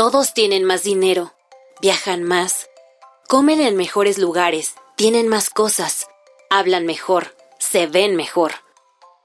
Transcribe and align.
Todos 0.00 0.32
tienen 0.32 0.64
más 0.64 0.82
dinero, 0.82 1.34
viajan 1.82 2.22
más, 2.22 2.70
comen 3.28 3.60
en 3.60 3.76
mejores 3.76 4.16
lugares, 4.16 4.72
tienen 4.96 5.28
más 5.28 5.50
cosas, 5.50 6.06
hablan 6.48 6.86
mejor, 6.86 7.36
se 7.58 7.86
ven 7.86 8.16
mejor. 8.16 8.52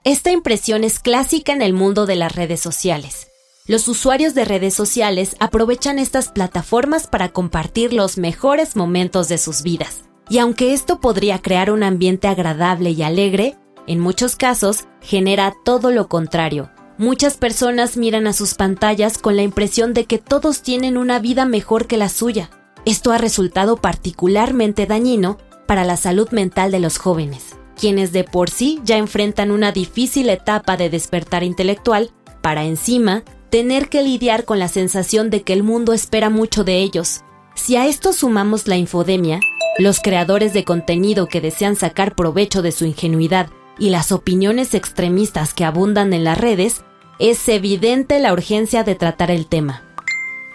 Esta 0.03 0.31
impresión 0.31 0.84
es 0.84 0.99
clásica 0.99 1.53
en 1.53 1.61
el 1.61 1.71
mundo 1.71 2.05
de 2.05 2.17
las 2.17 2.35
redes 2.35 2.59
sociales. 2.59 3.29
Los 3.65 3.88
usuarios 3.88 4.35
de 4.35 4.43
redes 4.43 4.73
sociales 4.73 5.38
aprovechan 5.39 5.98
estas 5.98 6.27
plataformas 6.27 7.07
para 7.07 7.29
compartir 7.29 7.93
los 7.93 8.17
mejores 8.17 8.76
momentos 8.76 9.29
de 9.29 9.37
sus 9.37 9.62
vidas. 9.62 10.03
Y 10.27 10.39
aunque 10.39 10.73
esto 10.73 10.99
podría 10.99 11.41
crear 11.41 11.71
un 11.71 11.84
ambiente 11.84 12.27
agradable 12.27 12.89
y 12.89 13.01
alegre, 13.01 13.55
en 13.87 14.01
muchos 14.01 14.35
casos 14.35 14.89
genera 14.99 15.55
todo 15.63 15.91
lo 15.91 16.09
contrario, 16.09 16.70
Muchas 16.98 17.35
personas 17.35 17.98
miran 17.98 18.26
a 18.26 18.32
sus 18.32 18.54
pantallas 18.54 19.18
con 19.18 19.35
la 19.35 19.41
impresión 19.41 19.93
de 19.93 20.05
que 20.05 20.18
todos 20.18 20.62
tienen 20.62 20.98
una 20.98 21.20
vida 21.20 21.46
mejor 21.46 21.87
que 21.87 21.98
la 21.98 22.07
suya. 22.07 22.49
Esto 22.85 23.12
ha 23.12 23.18
resultado 23.18 23.76
particularmente 23.76 24.85
dañino 24.85 25.37
para 25.68 25.84
la 25.84 25.98
salud 25.98 26.29
mental 26.32 26.71
de 26.71 26.79
los 26.79 26.98
jóvenes, 26.98 27.57
quienes 27.77 28.13
de 28.13 28.24
por 28.24 28.49
sí 28.49 28.79
ya 28.85 28.98
enfrentan 28.98 29.52
una 29.52 29.74
difícil 29.74 30.29
etapa 30.29 30.77
de 30.77 30.90
despertar 30.90 31.43
intelectual, 31.43 32.12
para 32.41 32.63
encima 32.63 33.24
tener 33.49 33.90
que 33.90 34.02
lidiar 34.02 34.46
con 34.46 34.59
la 34.59 34.70
sensación 34.70 35.30
de 35.30 35.41
que 35.41 35.52
el 35.52 35.63
mundo 35.63 35.91
espera 35.91 36.30
mucho 36.30 36.63
de 36.63 36.77
ellos. 36.77 37.26
Si 37.55 37.76
a 37.76 37.87
esto 37.87 38.13
sumamos 38.13 38.68
la 38.68 38.77
infodemia, 38.77 39.41
los 39.80 39.99
creadores 39.99 40.54
de 40.54 40.63
contenido 40.63 41.27
que 41.27 41.41
desean 41.41 41.76
sacar 41.76 42.15
provecho 42.15 42.62
de 42.62 42.71
su 42.71 42.85
ingenuidad 42.85 43.49
y 43.77 43.90
las 43.90 44.12
opiniones 44.12 44.73
extremistas 44.73 45.54
que 45.54 45.65
abundan 45.65 46.13
en 46.13 46.23
las 46.23 46.37
redes, 46.37 46.84
es 47.20 47.48
evidente 47.48 48.20
la 48.20 48.34
urgencia 48.34 48.84
de 48.84 48.95
tratar 48.95 49.31
el 49.31 49.48
tema. 49.48 49.84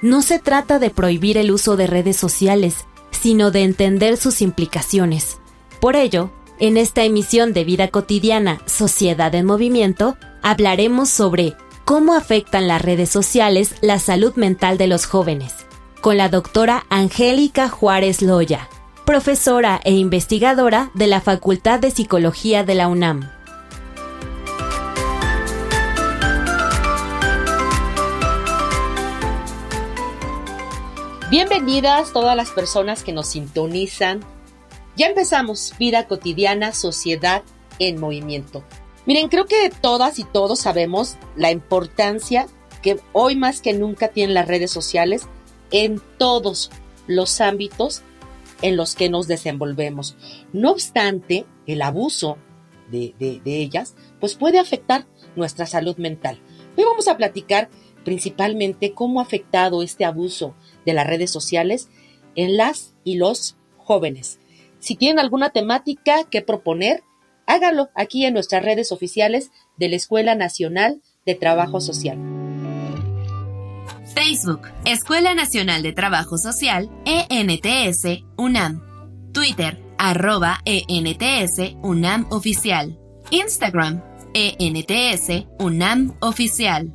No 0.03 0.23
se 0.23 0.39
trata 0.39 0.79
de 0.79 0.91
prohibir 0.91 1.37
el 1.37 1.51
uso 1.51 1.77
de 1.77 1.87
redes 1.87 2.17
sociales, 2.17 2.87
sino 3.11 3.51
de 3.51 3.63
entender 3.63 4.17
sus 4.17 4.41
implicaciones. 4.41 5.39
Por 5.81 5.97
ello, 5.97 6.31
en 6.59 6.77
esta 6.77 7.05
emisión 7.05 7.53
de 7.53 7.65
Vida 7.65 7.89
Cotidiana, 7.89 8.61
Sociedad 8.67 9.35
en 9.35 9.47
Movimiento, 9.47 10.17
hablaremos 10.43 11.09
sobre 11.09 11.55
cómo 11.85 12.15
afectan 12.15 12.69
las 12.69 12.83
redes 12.83 13.11
sociales 13.11 13.75
la 13.81 13.99
salud 13.99 14.35
mental 14.37 14.79
de 14.79 14.87
los 14.87 15.07
jóvenes, 15.07 15.55
con 16.01 16.17
la 16.17 16.29
doctora 16.29 16.85
Angélica 16.89 17.69
Juárez 17.69 18.23
Loya, 18.23 18.69
profesora 19.11 19.81
e 19.83 19.93
investigadora 19.93 20.93
de 20.95 21.09
la 21.09 21.21
Facultad 21.21 21.81
de 21.81 21.91
Psicología 21.91 22.63
de 22.63 22.77
la 22.77 22.87
UNAM. 22.87 23.29
Bienvenidas 31.29 32.13
todas 32.13 32.37
las 32.37 32.51
personas 32.51 33.03
que 33.03 33.13
nos 33.13 33.27
sintonizan. 33.27 34.21
Ya 34.95 35.09
empezamos 35.09 35.75
Vida 35.77 36.07
cotidiana, 36.07 36.71
sociedad 36.71 37.43
en 37.81 37.99
movimiento. 37.99 38.63
Miren, 39.07 39.27
creo 39.27 39.47
que 39.47 39.73
todas 39.81 40.21
y 40.21 40.25
todos 40.25 40.61
sabemos 40.61 41.17
la 41.35 41.51
importancia 41.51 42.47
que 42.81 43.01
hoy 43.13 43.35
más 43.35 43.61
que 43.61 43.73
nunca 43.73 44.07
tienen 44.07 44.35
las 44.35 44.47
redes 44.47 44.71
sociales 44.71 45.27
en 45.73 46.01
todos 46.17 46.71
los 47.09 47.41
ámbitos 47.41 48.05
en 48.63 48.77
los 48.77 48.95
que 48.95 49.09
nos 49.09 49.27
desenvolvemos. 49.27 50.17
No 50.53 50.71
obstante, 50.71 51.47
el 51.67 51.83
abuso 51.83 52.39
de, 52.91 53.15
ellas 53.45 53.95
pues 54.19 54.35
puede 54.35 54.59
afectar 54.59 55.07
nuestra 55.37 55.67
salud 55.67 55.97
mental. 55.97 56.41
Hoy 56.77 56.85
vamos 56.85 57.09
a 57.09 57.17
platicar 57.17 57.71
principalmente 58.05 58.93
cómo 58.93 59.21
ha 59.21 59.25
afectado 59.25 59.83
este 59.83 60.05
abuso 60.05 60.55
de 60.85 60.95
las 60.95 61.07
redes 61.07 61.31
sociales 61.31 61.89
en 62.35 62.57
las 62.57 62.95
y 63.05 63.17
los 63.17 63.57
jóvenes. 63.77 64.39
Si 64.79 64.97
tienen 64.97 65.19
alguna 65.19 65.51
temática 65.51 66.25
que 66.25 66.43
proponer, 66.43 67.03
háganlo 67.47 67.91
aquí 67.95 68.25
en 68.25 68.35
nuestras 68.35 68.65
redes 68.65 68.93
oficiales 68.93 69.51
de 69.77 69.89
la 69.89 69.97
Escuela 69.97 70.35
Nacional 70.35 71.03
de 71.27 71.35
Trabajo 71.35 71.81
Social. 71.81 72.40
Facebook, 74.15 74.63
Escuela 74.85 75.35
Nacional 75.35 75.83
de 75.83 75.93
Trabajo 75.93 76.39
Social, 76.39 76.91
ENTS, 77.05 78.25
UNAM. 78.37 78.83
Twitter, 79.33 79.79
arroba 79.99 80.61
ENTS, 80.65 81.77
UNAM 81.83 82.27
Oficial. 82.31 82.99
Instagram, 83.31 84.03
ENTS, 84.35 85.47
UNAM 85.59 86.17
Oficial. 86.21 86.93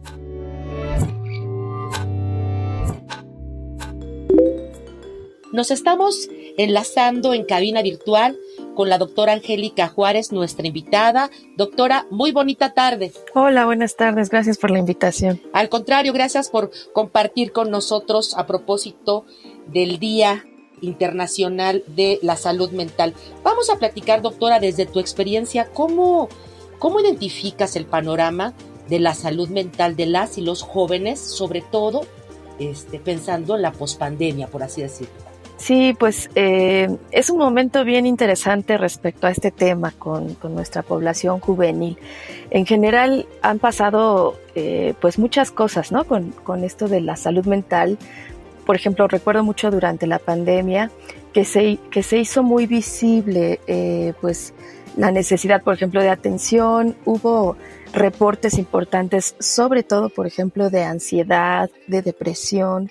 Nos 5.53 5.71
estamos 5.71 6.29
enlazando 6.57 7.33
en 7.33 7.45
cabina 7.45 7.81
virtual 7.81 8.37
con 8.75 8.89
la 8.89 8.99
doctora 8.99 9.33
Angélica 9.33 9.87
Juárez, 9.87 10.31
nuestra 10.31 10.67
invitada. 10.67 11.31
Doctora, 11.57 12.05
muy 12.11 12.31
bonita 12.31 12.73
tarde. 12.73 13.11
Hola, 13.33 13.65
buenas 13.65 13.95
tardes. 13.95 14.29
Gracias 14.29 14.57
por 14.57 14.69
la 14.69 14.77
invitación. 14.79 15.41
Al 15.53 15.69
contrario, 15.69 16.13
gracias 16.13 16.49
por 16.49 16.69
compartir 16.93 17.51
con 17.51 17.71
nosotros 17.71 18.35
a 18.37 18.45
propósito 18.45 19.25
del 19.67 19.97
Día 19.97 20.45
Internacional 20.81 21.83
de 21.87 22.19
la 22.21 22.35
Salud 22.35 22.69
Mental. 22.71 23.13
Vamos 23.43 23.69
a 23.69 23.77
platicar, 23.77 24.21
doctora, 24.21 24.59
desde 24.59 24.85
tu 24.85 24.99
experiencia, 24.99 25.69
¿cómo, 25.73 26.29
cómo 26.77 26.99
identificas 26.99 27.75
el 27.75 27.85
panorama 27.85 28.53
de 28.89 28.99
la 28.99 29.15
salud 29.15 29.49
mental 29.49 29.95
de 29.95 30.05
las 30.05 30.37
y 30.37 30.41
los 30.41 30.61
jóvenes, 30.61 31.19
sobre 31.19 31.61
todo 31.61 32.01
este, 32.59 32.99
pensando 32.99 33.55
en 33.55 33.63
la 33.63 33.71
pospandemia, 33.71 34.47
por 34.47 34.61
así 34.61 34.81
decirlo? 34.81 35.34
Sí, 35.57 35.95
pues 35.97 36.29
eh, 36.35 36.97
es 37.11 37.29
un 37.29 37.37
momento 37.37 37.85
bien 37.85 38.05
interesante 38.05 38.77
respecto 38.77 39.25
a 39.25 39.31
este 39.31 39.51
tema 39.51 39.91
con, 39.91 40.35
nuestra 40.49 40.83
población 40.83 41.39
juvenil. 41.39 41.97
En 42.49 42.65
general 42.65 43.25
han 43.41 43.59
pasado 43.59 44.35
eh, 44.53 44.93
pues 44.99 45.17
muchas 45.17 45.51
cosas, 45.51 45.91
¿no? 45.91 46.03
Con, 46.05 46.63
esto 46.63 46.87
de 46.87 47.01
la 47.01 47.15
salud 47.15 47.45
mental. 47.45 47.97
Por 48.65 48.75
ejemplo, 48.75 49.07
recuerdo 49.07 49.43
mucho 49.43 49.71
durante 49.71 50.07
la 50.07 50.19
pandemia 50.19 50.91
que 51.33 51.45
se, 51.45 51.77
que 51.89 52.03
se 52.03 52.17
hizo 52.17 52.43
muy 52.43 52.65
visible 52.67 53.59
eh, 53.67 54.13
pues 54.19 54.53
la 54.97 55.11
necesidad, 55.11 55.61
por 55.61 55.73
ejemplo, 55.73 56.01
de 56.01 56.09
atención. 56.09 56.95
Hubo 57.05 57.55
reportes 57.93 58.57
importantes, 58.57 59.35
sobre 59.39 59.83
todo, 59.83 60.09
por 60.09 60.27
ejemplo, 60.27 60.69
de 60.69 60.83
ansiedad, 60.83 61.69
de 61.87 62.01
depresión, 62.01 62.89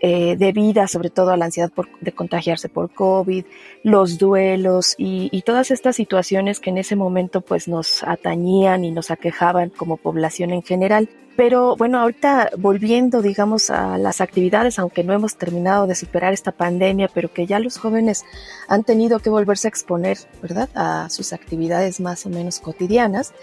eh, 0.00 0.36
debidas 0.36 0.90
sobre 0.90 1.08
todo 1.08 1.30
a 1.30 1.38
la 1.38 1.46
ansiedad 1.46 1.72
de 2.02 2.12
contagiarse 2.12 2.68
por 2.68 2.92
COVID, 2.92 3.44
los 3.82 4.18
duelos 4.18 4.94
y, 4.98 5.42
todas 5.46 5.70
estas 5.70 5.96
situaciones 5.96 6.58
que 6.58 6.70
en 6.70 6.78
ese 6.78 6.96
momento 6.96 7.40
pues 7.40 7.68
nos 7.68 8.02
atañían 8.02 8.84
y 8.84 8.90
nos 8.90 9.10
aquejaban 9.10 9.70
como 9.70 9.96
población 9.96 10.50
en 10.50 10.62
general. 10.62 11.08
Pero 11.36 11.76
bueno, 11.76 12.00
ahorita 12.00 12.50
volviendo, 12.58 13.22
digamos, 13.22 13.70
a 13.70 13.96
las 13.98 14.20
actividades, 14.20 14.78
aunque 14.78 15.04
no 15.04 15.12
hemos 15.12 15.36
terminado 15.36 15.86
de 15.86 15.94
superar 15.94 16.32
esta 16.32 16.50
pandemia, 16.50 17.08
pero 17.12 17.32
que 17.32 17.46
ya 17.46 17.60
los 17.60 17.78
jóvenes 17.78 18.24
han 18.68 18.84
tenido 18.84 19.20
que 19.20 19.30
volverse 19.30 19.68
a 19.68 19.70
exponer, 19.70 20.18
¿verdad?, 20.42 20.70
a 20.74 21.08
sus 21.10 21.32
actividades 21.32 22.00
más 22.00 22.26
o 22.26 22.30
menos 22.30 22.58
cotidianas, 22.58 23.34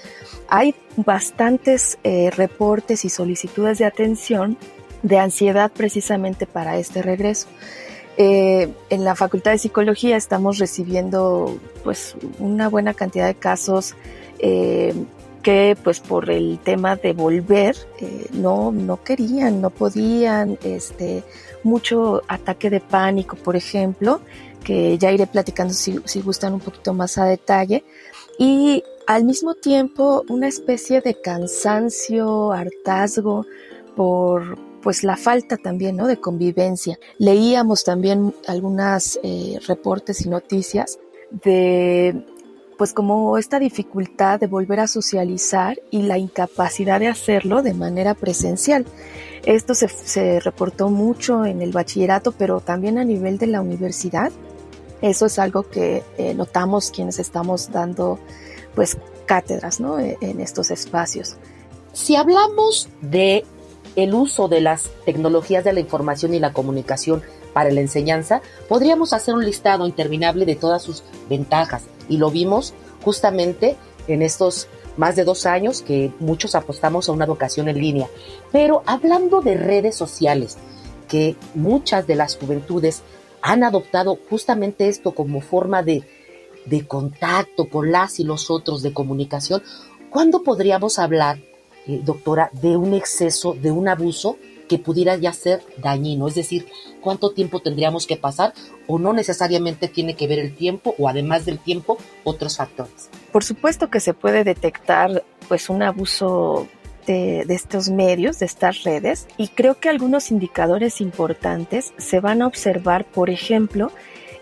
hay 0.50 0.76
bastantes 0.98 2.00
eh, 2.04 2.32
reportes 2.32 3.06
y 3.06 3.10
solicitudes 3.10 3.78
de 3.78 3.86
atención 3.86 4.58
de 5.04 5.20
ansiedad 5.20 5.72
precisamente 5.72 6.48
para 6.48 6.78
este 6.78 7.02
regreso. 7.02 7.48
Eh, 8.18 8.70
en 8.90 9.04
la 9.04 9.16
Facultad 9.16 9.52
de 9.52 9.58
Psicología 9.58 10.18
estamos 10.18 10.60
recibiendo 10.60 11.58
pues 11.84 12.16
una 12.38 12.70
buena 12.70 12.94
cantidad 12.94 13.26
de 13.26 13.34
casos 13.34 13.96
eh, 14.38 14.94
que 15.42 15.76
pues 15.84 16.00
por 16.00 16.30
el 16.30 16.60
tema 16.64 16.96
de 16.96 17.14
volver 17.14 17.76
eh, 18.00 18.28
no, 18.32 18.72
no 18.72 19.04
querían, 19.04 19.62
no 19.62 19.72
podían, 19.72 20.58
este, 20.64 21.24
mucho 21.64 22.22
ataque 22.28 22.70
de 22.70 22.80
pánico, 22.80 23.36
por 23.36 23.56
ejemplo, 23.56 24.22
que 24.64 24.98
ya 24.98 25.12
iré 25.12 25.28
platicando 25.28 25.74
si, 25.74 26.00
si 26.06 26.22
gustan 26.22 26.54
un 26.54 26.60
poquito 26.60 26.94
más 26.94 27.18
a 27.18 27.26
detalle. 27.26 27.84
Y 28.38 28.84
al 29.06 29.26
mismo 29.26 29.56
tiempo 29.56 30.24
una 30.30 30.48
especie 30.48 31.02
de 31.02 31.20
cansancio, 31.20 32.54
hartazgo 32.54 33.46
por 33.96 34.58
pues 34.84 35.04
la 35.04 35.16
falta 35.16 35.58
también 35.58 35.96
¿no? 35.96 36.08
de 36.08 36.18
convivencia. 36.18 37.00
Leíamos 37.18 37.84
también 37.84 38.36
algunos 38.48 39.20
eh, 39.24 39.58
reportes 39.66 40.26
y 40.26 40.30
noticias 40.30 41.00
de 41.32 42.26
pues 42.78 42.92
como 42.92 43.38
esta 43.38 43.60
dificultad 43.60 44.40
de 44.40 44.48
volver 44.48 44.82
a 44.82 44.88
socializar 44.88 45.80
y 45.90 46.02
la 46.02 46.18
incapacidad 46.18 47.00
de 47.00 47.08
hacerlo 47.08 47.62
de 47.62 47.74
manera 47.74 48.14
presencial. 48.14 48.86
Esto 49.46 49.74
se, 49.74 49.88
se 49.88 50.40
reportó 50.40 50.90
mucho 50.90 51.46
en 51.46 51.62
el 51.62 51.72
bachillerato, 51.72 52.34
pero 52.34 52.60
también 52.60 52.98
a 52.98 53.06
nivel 53.06 53.38
de 53.38 53.48
la 53.48 53.62
universidad. 53.62 54.32
Eso 55.02 55.28
es 55.28 55.40
algo 55.40 55.70
que 55.70 56.04
eh, 56.18 56.34
notamos 56.34 56.92
quienes 56.92 57.20
estamos 57.20 57.72
dando 57.72 58.20
pues 58.76 58.98
cátedras 59.26 59.80
¿no? 59.80 60.00
En 60.00 60.42
estos 60.42 60.72
espacios. 60.72 61.38
Si 61.94 62.16
hablamos 62.16 62.90
de 63.02 63.46
el 63.96 64.14
uso 64.14 64.48
de 64.48 64.62
las 64.62 64.90
tecnologías 65.06 65.64
de 65.64 65.74
la 65.74 65.80
información 65.80 66.34
y 66.34 66.40
la 66.40 66.54
comunicación 66.54 67.22
para 67.54 67.72
la 67.72 67.82
enseñanza, 67.82 68.42
podríamos 68.68 69.14
hacer 69.14 69.36
un 69.36 69.46
listado 69.46 69.86
interminable 69.86 70.46
de 70.46 70.56
todas 70.56 70.82
sus 70.82 71.04
ventajas. 71.30 71.84
Y 72.10 72.18
lo 72.18 72.32
vimos 72.32 72.74
justamente 73.04 73.76
en 74.08 74.22
estos 74.22 74.68
más 74.98 75.16
de 75.16 75.24
dos 75.24 75.46
años 75.46 75.82
que 75.82 76.12
muchos 76.20 76.56
apostamos 76.56 77.08
a 77.08 77.12
una 77.12 77.26
educación 77.26 77.68
en 77.68 77.80
línea. 77.80 78.08
Pero 78.52 78.84
hablando 78.86 79.42
de 79.42 79.56
redes 79.56 79.96
sociales, 79.96 80.58
que 81.08 81.36
muchas 81.54 82.08
de 82.08 82.16
las 82.16 82.38
juventudes 82.38 83.04
han 83.42 83.64
adoptado 83.64 84.18
justamente 84.30 84.88
esto 84.88 85.14
como 85.14 85.42
forma 85.42 85.84
de, 85.84 86.04
de 86.66 86.88
contacto 86.88 87.70
con 87.70 87.92
las 87.92 88.20
y 88.20 88.24
los 88.24 88.50
otros, 88.50 88.82
de 88.82 88.94
comunicación, 88.94 89.62
¿cuándo 90.10 90.44
podríamos 90.44 90.98
hablar 90.98 91.40
eh, 91.88 92.02
doctora, 92.04 92.50
de 92.54 92.78
un 92.78 92.94
exceso, 92.94 93.54
de 93.54 93.72
un 93.72 93.88
abuso 93.88 94.38
que 94.68 94.80
pudiera 94.80 95.16
ya 95.18 95.34
ser 95.34 95.62
dañino, 95.78 96.28
es 96.28 96.36
decir, 96.36 96.68
cuánto 97.02 97.32
tiempo 97.32 97.60
tendríamos 97.60 98.08
que 98.08 98.16
pasar 98.16 98.54
o 98.88 98.98
no 98.98 99.14
necesariamente 99.14 99.88
tiene 99.88 100.16
que 100.16 100.28
ver 100.28 100.40
el 100.40 100.56
tiempo 100.56 100.96
o 100.98 101.10
además 101.10 101.46
del 101.46 101.60
tiempo 101.60 101.98
otros 102.24 102.58
factores. 102.58 103.10
Por 103.32 103.44
supuesto 103.44 103.90
que 103.90 104.00
se 104.00 104.14
puede 104.14 104.44
detectar 104.44 105.24
pues 105.48 105.70
un 105.70 105.84
abuso 105.84 106.68
de, 107.06 107.44
de, 107.46 107.54
estos 107.54 107.90
medios, 107.90 108.40
de 108.40 108.46
estas 108.46 108.84
redes, 108.84 109.28
y 109.38 109.50
creo 109.50 109.80
que 109.80 109.90
algunos 109.90 110.32
indicadores 110.32 111.02
importantes 111.02 111.94
se 111.98 112.22
van 112.22 112.42
a 112.42 112.48
observar, 112.48 113.06
por 113.06 113.30
ejemplo, 113.30 113.92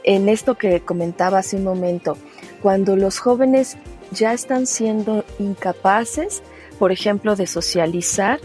en 0.03 0.29
esto 0.29 0.55
que 0.55 0.81
comentaba 0.81 1.39
hace 1.39 1.55
un 1.55 1.63
momento, 1.63 2.17
cuando 2.61 2.95
los 2.95 3.19
jóvenes 3.19 3.77
ya 4.11 4.33
están 4.33 4.67
siendo 4.67 5.25
incapaces 5.39 6.43
por 6.81 6.91
ejemplo, 6.91 7.35
de 7.35 7.45
socializar 7.45 8.39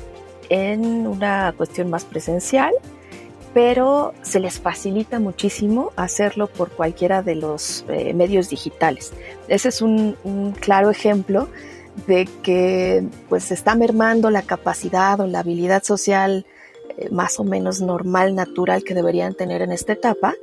en 0.50 1.06
una 1.06 1.54
cuestión 1.56 1.88
más 1.88 2.04
presencial, 2.04 2.74
pero 3.54 4.12
se 4.20 4.40
les 4.40 4.60
facilita 4.60 5.18
muchísimo 5.20 5.90
hacerlo 5.96 6.46
por 6.46 6.68
cualquiera 6.68 7.22
de 7.22 7.34
los 7.34 7.86
eh, 7.88 8.12
medios 8.12 8.50
digitales. 8.50 9.14
Ese 9.48 9.70
es 9.70 9.80
un, 9.80 10.18
claro 10.60 10.90
ejemplo 10.90 11.48
de 12.06 12.28
que 12.42 13.04
pues 13.30 13.44
se 13.44 13.54
está 13.54 13.74
mermando 13.74 14.28
la 14.28 14.42
capacidad 14.42 15.18
o 15.18 15.26
la 15.26 15.38
habilidad 15.38 15.82
social 15.82 16.44
eh, 16.98 17.08
más 17.10 17.40
o 17.40 17.44
menos 17.44 17.80
normal, 17.80 18.34
natural 18.34 18.84
que 18.84 18.92
deberían 18.92 19.32
tener 19.32 19.62
en 19.62 19.72
esta 19.72 19.94
etapa 19.94 20.34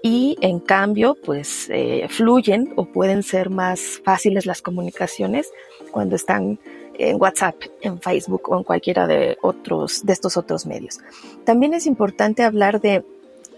y 0.00 0.38
en 0.42 0.60
cambio 0.60 1.16
pues 1.16 1.68
eh, 1.70 2.06
fluyen 2.08 2.72
o 2.76 2.84
pueden 2.84 3.24
ser 3.24 3.50
más 3.50 4.00
fáciles 4.04 4.46
las 4.46 4.62
comunicaciones 4.62 5.50
cuando 5.90 6.14
están 6.14 6.60
en 7.10 7.20
WhatsApp, 7.20 7.56
en 7.80 8.00
Facebook 8.00 8.48
o 8.48 8.58
en 8.58 8.64
cualquiera 8.64 9.06
de 9.06 9.36
otros 9.42 10.04
de 10.04 10.12
estos 10.12 10.36
otros 10.36 10.66
medios. 10.66 10.98
También 11.44 11.74
es 11.74 11.86
importante 11.86 12.42
hablar 12.42 12.80
de, 12.80 13.04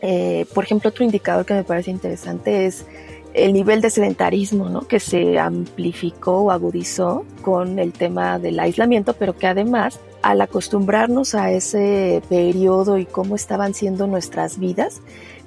eh, 0.01 0.47
por 0.55 0.65
ejemplo, 0.65 0.91
otro 0.91 1.05
indicador 1.05 1.45
que 1.45 1.55
me 1.55 1.65
parece 1.65 1.91
interesante 1.91 2.67
es 2.67 2.87
el 3.35 3.53
nivel 3.53 3.81
de 3.81 3.91
sedentarismo, 3.91 4.69
¿no? 4.69 4.83
Que 4.87 5.01
se 5.01 5.39
amplificó 5.39 6.39
o 6.39 6.51
agudizó 6.51 7.25
con 7.43 7.79
el 7.79 7.93
tema 7.93 8.39
del 8.39 8.61
aislamiento, 8.61 9.13
pero 9.15 9.37
que 9.37 9.49
además, 9.49 9.99
al 10.23 10.41
acostumbrarnos 10.41 11.35
a 11.35 11.51
ese 11.51 12.23
periodo 12.29 12.97
y 12.97 13.07
cómo 13.07 13.35
estaban 13.35 13.75
siendo 13.75 14.07
nuestras 14.07 14.59
vidas, 14.59 15.01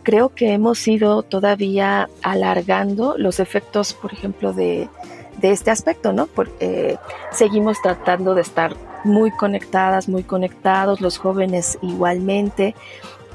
creo 0.04 0.30
que 0.30 0.52
hemos 0.52 0.88
ido 0.88 1.24
todavía 1.24 2.10
alargando 2.22 3.18
los 3.18 3.40
efectos, 3.40 3.94
por 3.94 4.14
ejemplo, 4.14 4.54
de 4.54 4.90
de 5.38 5.52
este 5.52 5.72
aspecto, 5.72 6.14
¿no? 6.14 6.28
Porque 6.28 6.98
seguimos 7.32 7.82
tratando 7.82 8.36
de 8.36 8.42
estar 8.42 8.76
muy 9.04 9.32
conectadas, 9.32 10.10
muy 10.10 10.24
conectados, 10.24 11.02
los 11.02 11.18
jóvenes 11.18 11.78
igualmente, 11.82 12.76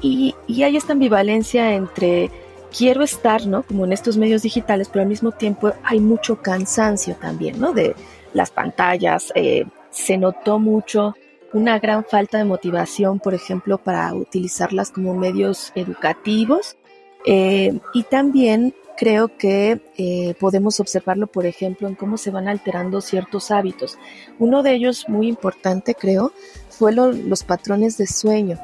y, 0.01 0.35
y 0.47 0.63
hay 0.63 0.75
esta 0.75 0.93
ambivalencia 0.93 1.73
entre 1.73 2.29
quiero 2.77 3.03
estar, 3.03 3.45
¿no? 3.45 3.63
Como 3.63 3.85
en 3.85 3.93
estos 3.93 4.17
medios 4.17 4.41
digitales, 4.41 4.89
pero 4.91 5.03
al 5.03 5.09
mismo 5.09 5.31
tiempo 5.31 5.71
hay 5.83 5.99
mucho 5.99 6.41
cansancio 6.41 7.15
también, 7.15 7.59
¿no? 7.59 7.71
De 7.71 7.95
las 8.33 8.51
pantallas, 8.51 9.31
eh, 9.35 9.65
se 9.91 10.17
notó 10.17 10.59
mucho 10.59 11.15
una 11.53 11.77
gran 11.79 12.03
falta 12.03 12.39
de 12.39 12.45
motivación, 12.45 13.19
por 13.19 13.33
ejemplo, 13.35 13.77
para 13.77 14.13
utilizarlas 14.13 14.91
como 14.91 15.13
medios 15.13 15.71
educativos. 15.75 16.77
Eh, 17.25 17.79
y 17.93 18.03
también 18.03 18.73
creo 18.97 19.37
que 19.37 19.81
eh, 19.97 20.35
podemos 20.39 20.79
observarlo, 20.79 21.27
por 21.27 21.45
ejemplo, 21.45 21.87
en 21.87 21.95
cómo 21.95 22.17
se 22.17 22.31
van 22.31 22.47
alterando 22.47 23.01
ciertos 23.01 23.51
hábitos. 23.51 23.97
Uno 24.39 24.63
de 24.63 24.73
ellos, 24.73 25.05
muy 25.07 25.27
importante, 25.27 25.95
creo, 25.95 26.31
fue 26.69 26.93
lo, 26.93 27.11
los 27.11 27.43
patrones 27.43 27.97
de 27.97 28.07
sueño. 28.07 28.59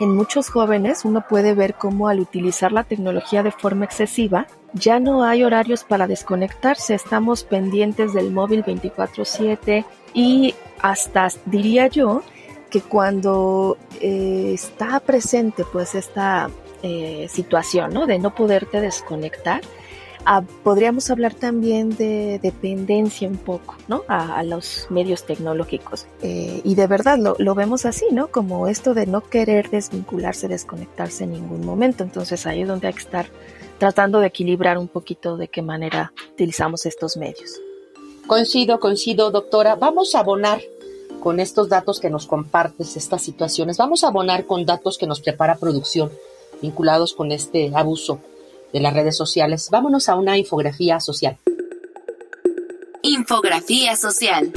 En 0.00 0.16
muchos 0.16 0.48
jóvenes 0.48 1.04
uno 1.04 1.24
puede 1.28 1.54
ver 1.54 1.74
cómo 1.74 2.08
al 2.08 2.18
utilizar 2.18 2.72
la 2.72 2.82
tecnología 2.84 3.42
de 3.42 3.52
forma 3.52 3.84
excesiva, 3.84 4.46
ya 4.72 4.98
no 4.98 5.22
hay 5.22 5.44
horarios 5.44 5.84
para 5.84 6.06
desconectarse, 6.06 6.94
estamos 6.94 7.44
pendientes 7.44 8.12
del 8.12 8.32
móvil 8.32 8.64
24/7 8.64 9.84
y 10.14 10.54
hasta 10.80 11.28
diría 11.46 11.86
yo 11.86 12.22
que 12.70 12.80
cuando 12.80 13.76
eh, 14.00 14.52
está 14.54 14.98
presente 14.98 15.64
pues 15.70 15.94
esta 15.94 16.50
eh, 16.82 17.26
situación, 17.28 17.92
¿no? 17.92 18.06
De 18.06 18.18
no 18.18 18.34
poderte 18.34 18.80
desconectar. 18.80 19.62
Ah, 20.24 20.42
podríamos 20.62 21.10
hablar 21.10 21.34
también 21.34 21.96
de 21.96 22.38
dependencia 22.40 23.28
un 23.28 23.38
poco, 23.38 23.76
¿no? 23.88 24.04
A, 24.06 24.42
los 24.44 24.86
medios 24.88 25.24
tecnológicos. 25.24 26.06
Eh, 26.22 26.60
y 26.62 26.76
de 26.76 26.86
verdad 26.86 27.18
lo, 27.18 27.34
lo, 27.38 27.54
vemos 27.56 27.86
así, 27.86 28.06
¿no? 28.12 28.28
Como 28.28 28.68
esto 28.68 28.94
de 28.94 29.06
no 29.06 29.20
querer 29.20 29.70
desvincularse, 29.70 30.46
desconectarse 30.46 31.24
en 31.24 31.32
ningún 31.32 31.66
momento. 31.66 32.04
Entonces 32.04 32.46
ahí 32.46 32.62
es 32.62 32.68
donde 32.68 32.86
hay 32.86 32.92
que 32.92 33.00
estar 33.00 33.26
tratando 33.78 34.20
de 34.20 34.28
equilibrar 34.28 34.78
un 34.78 34.86
poquito 34.86 35.36
de 35.36 35.48
qué 35.48 35.60
manera 35.60 36.12
utilizamos 36.32 36.86
estos 36.86 37.16
medios. 37.16 37.60
Coincido, 38.28 38.78
coincido, 38.78 39.32
doctora. 39.32 39.74
Vamos 39.74 40.14
a 40.14 40.20
abonar 40.20 40.60
con 41.20 41.40
estos 41.40 41.68
datos 41.68 41.98
que 41.98 42.10
nos 42.10 42.26
compartes, 42.26 42.96
estas 42.96 43.22
situaciones. 43.22 43.76
Vamos 43.78 44.04
a 44.04 44.08
abonar 44.08 44.46
con 44.46 44.64
datos 44.66 44.98
que 44.98 45.08
nos 45.08 45.20
prepara 45.20 45.56
producción 45.56 46.12
vinculados 46.62 47.12
con 47.12 47.32
este 47.32 47.70
abuso 47.74 48.20
de 48.72 48.80
las 48.80 48.94
redes 48.94 49.16
sociales. 49.16 49.68
Vámonos 49.70 50.08
a 50.08 50.14
una 50.16 50.38
infografía 50.38 50.98
social. 51.00 51.36
Infografía 53.02 53.96
social. 53.96 54.52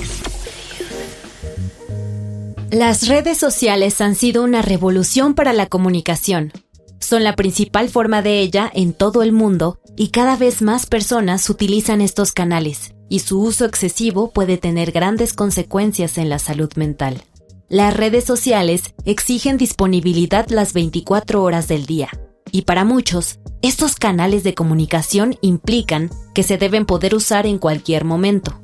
Las 2.72 3.08
redes 3.08 3.38
sociales 3.38 4.02
han 4.02 4.16
sido 4.16 4.44
una 4.44 4.62
revolución 4.62 5.34
para 5.34 5.54
la 5.54 5.68
comunicación. 5.68 6.52
Son 7.00 7.24
la 7.24 7.36
principal 7.36 7.90
forma 7.90 8.22
de 8.22 8.40
ella 8.40 8.72
en 8.74 8.94
todo 8.94 9.24
el 9.24 9.32
mundo 9.32 9.80
y 9.96 10.10
cada 10.10 10.36
vez 10.36 10.62
más 10.62 10.86
personas 10.86 11.50
utilizan 11.50 12.02
estos 12.02 12.32
canales, 12.32 12.94
y 13.10 13.20
su 13.20 13.42
uso 13.42 13.66
excesivo 13.66 14.32
puede 14.32 14.58
tener 14.58 14.92
grandes 14.92 15.34
consecuencias 15.34 16.18
en 16.18 16.30
la 16.30 16.40
salud 16.40 16.72
mental. 16.76 17.22
Las 17.70 17.98
redes 17.98 18.26
sociales 18.26 18.94
exigen 19.06 19.58
disponibilidad 19.58 20.48
las 20.50 20.74
24 20.74 21.42
horas 21.42 21.68
del 21.68 21.88
día, 21.88 22.10
y 22.52 22.62
para 22.62 22.86
muchos, 22.86 23.40
estos 23.64 23.96
canales 23.96 24.44
de 24.44 24.54
comunicación 24.54 25.36
implican 25.42 26.12
que 26.36 26.44
se 26.44 26.60
deben 26.60 26.86
poder 26.86 27.16
usar 27.16 27.48
en 27.48 27.58
cualquier 27.58 28.06
momento. 28.06 28.62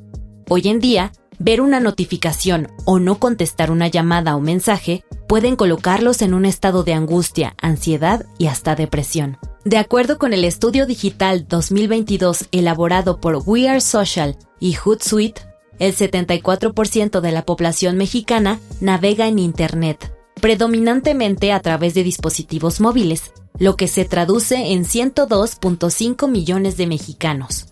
Hoy 0.48 0.68
en 0.68 0.78
día, 0.78 1.10
ver 1.40 1.60
una 1.60 1.80
notificación 1.80 2.68
o 2.84 3.00
no 3.00 3.18
contestar 3.18 3.72
una 3.72 3.88
llamada 3.88 4.36
o 4.36 4.40
mensaje 4.40 5.04
pueden 5.26 5.56
colocarlos 5.56 6.22
en 6.22 6.32
un 6.32 6.44
estado 6.44 6.84
de 6.84 6.94
angustia, 6.94 7.56
ansiedad 7.60 8.24
y 8.38 8.46
hasta 8.46 8.76
depresión. 8.76 9.36
De 9.64 9.78
acuerdo 9.78 10.16
con 10.16 10.32
el 10.32 10.44
estudio 10.44 10.86
digital 10.86 11.48
2022 11.48 12.46
elaborado 12.52 13.20
por 13.20 13.42
We 13.46 13.68
Are 13.68 13.80
Social 13.80 14.36
y 14.60 14.74
Hootsuite, 14.74 15.42
el 15.82 15.96
74% 15.96 17.20
de 17.20 17.32
la 17.32 17.44
población 17.44 17.96
mexicana 17.96 18.60
navega 18.80 19.26
en 19.26 19.40
Internet, 19.40 20.14
predominantemente 20.40 21.50
a 21.50 21.58
través 21.58 21.94
de 21.94 22.04
dispositivos 22.04 22.80
móviles, 22.80 23.32
lo 23.58 23.74
que 23.74 23.88
se 23.88 24.04
traduce 24.04 24.72
en 24.72 24.84
102.5 24.84 26.30
millones 26.30 26.76
de 26.76 26.86
mexicanos. 26.86 27.66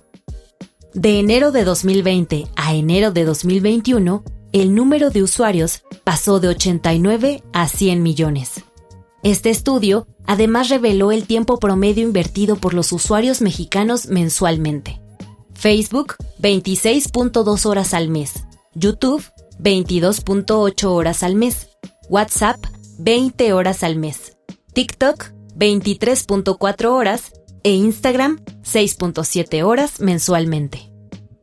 De 0.92 1.20
enero 1.20 1.52
de 1.52 1.62
2020 1.62 2.48
a 2.56 2.74
enero 2.74 3.12
de 3.12 3.24
2021, 3.24 4.24
el 4.52 4.74
número 4.74 5.10
de 5.10 5.22
usuarios 5.22 5.84
pasó 6.02 6.40
de 6.40 6.48
89 6.48 7.44
a 7.52 7.68
100 7.68 8.02
millones. 8.02 8.64
Este 9.22 9.50
estudio 9.50 10.08
además 10.26 10.68
reveló 10.68 11.12
el 11.12 11.28
tiempo 11.28 11.60
promedio 11.60 12.02
invertido 12.02 12.56
por 12.56 12.74
los 12.74 12.90
usuarios 12.90 13.40
mexicanos 13.40 14.06
mensualmente. 14.06 15.00
Facebook, 15.60 16.16
26.2 16.40 17.66
horas 17.66 17.92
al 17.92 18.08
mes. 18.08 18.46
YouTube, 18.74 19.22
22.8 19.58 20.84
horas 20.86 21.22
al 21.22 21.34
mes. 21.34 21.68
WhatsApp, 22.08 22.56
20 22.98 23.52
horas 23.52 23.82
al 23.82 23.96
mes. 23.96 24.38
TikTok, 24.72 25.32
23.4 25.56 26.86
horas. 26.86 27.32
E 27.62 27.74
Instagram, 27.74 28.40
6.7 28.62 29.62
horas 29.62 30.00
mensualmente. 30.00 30.90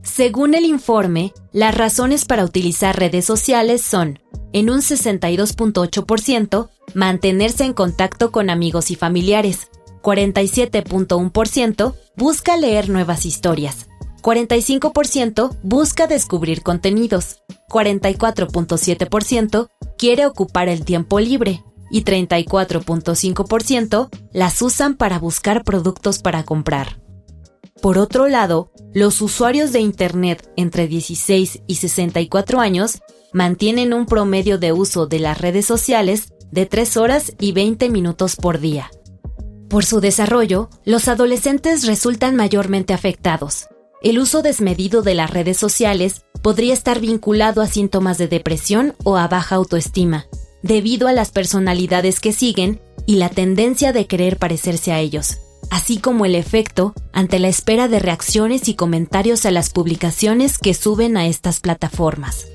Según 0.01 0.55
el 0.55 0.65
informe, 0.65 1.31
las 1.51 1.75
razones 1.75 2.25
para 2.25 2.43
utilizar 2.43 2.97
redes 2.97 3.23
sociales 3.23 3.83
son, 3.83 4.17
en 4.51 4.71
un 4.71 4.79
62.8%, 4.79 6.69
mantenerse 6.95 7.65
en 7.65 7.73
contacto 7.73 8.31
con 8.31 8.49
amigos 8.49 8.89
y 8.89 8.95
familiares, 8.95 9.67
47.1% 10.01 11.93
busca 12.15 12.57
leer 12.57 12.89
nuevas 12.89 13.27
historias, 13.27 13.86
45% 14.27 15.55
busca 15.63 16.05
descubrir 16.05 16.61
contenidos, 16.61 17.37
44.7% 17.69 19.69
quiere 19.97 20.25
ocupar 20.25 20.67
el 20.67 20.83
tiempo 20.83 21.21
libre 21.21 21.63
y 21.89 22.03
34.5% 22.03 24.09
las 24.33 24.61
usan 24.61 24.97
para 24.97 25.17
buscar 25.17 25.63
productos 25.63 26.19
para 26.19 26.43
comprar. 26.43 26.99
Por 27.81 27.97
otro 27.97 28.27
lado, 28.27 28.73
los 28.93 29.21
usuarios 29.21 29.71
de 29.71 29.79
Internet 29.79 30.51
entre 30.57 30.89
16 30.89 31.61
y 31.65 31.75
64 31.75 32.59
años 32.59 32.99
mantienen 33.31 33.93
un 33.93 34.07
promedio 34.07 34.57
de 34.57 34.73
uso 34.73 35.07
de 35.07 35.19
las 35.19 35.39
redes 35.39 35.65
sociales 35.65 36.33
de 36.51 36.65
3 36.65 36.97
horas 36.97 37.31
y 37.39 37.53
20 37.53 37.89
minutos 37.89 38.35
por 38.35 38.59
día. 38.59 38.91
Por 39.69 39.85
su 39.85 40.01
desarrollo, 40.01 40.69
los 40.83 41.07
adolescentes 41.07 41.87
resultan 41.87 42.35
mayormente 42.35 42.93
afectados. 42.93 43.69
El 43.99 44.19
uso 44.19 44.43
desmedido 44.43 45.01
de 45.01 45.15
las 45.15 45.31
redes 45.31 45.57
sociales 45.57 46.23
podría 46.43 46.71
estar 46.71 46.99
vinculado 46.99 47.63
a 47.63 47.67
síntomas 47.67 48.19
de 48.19 48.27
depresión 48.27 48.93
o 49.03 49.17
a 49.17 49.27
baja 49.27 49.55
autoestima, 49.55 50.27
debido 50.61 51.07
a 51.07 51.13
las 51.13 51.31
personalidades 51.31 52.19
que 52.19 52.31
siguen 52.31 52.79
y 53.07 53.15
la 53.15 53.29
tendencia 53.29 53.93
de 53.93 54.05
querer 54.05 54.37
parecerse 54.37 54.91
a 54.91 54.99
ellos, 54.99 55.39
así 55.71 55.97
como 55.97 56.25
el 56.25 56.35
efecto 56.35 56.93
ante 57.11 57.39
la 57.39 57.47
espera 57.47 57.87
de 57.87 57.97
reacciones 57.97 58.69
y 58.69 58.75
comentarios 58.75 59.47
a 59.47 59.51
las 59.51 59.71
publicaciones 59.71 60.59
que 60.59 60.75
suben 60.75 61.17
a 61.17 61.25
estas 61.25 61.59
plataformas. 61.59 62.47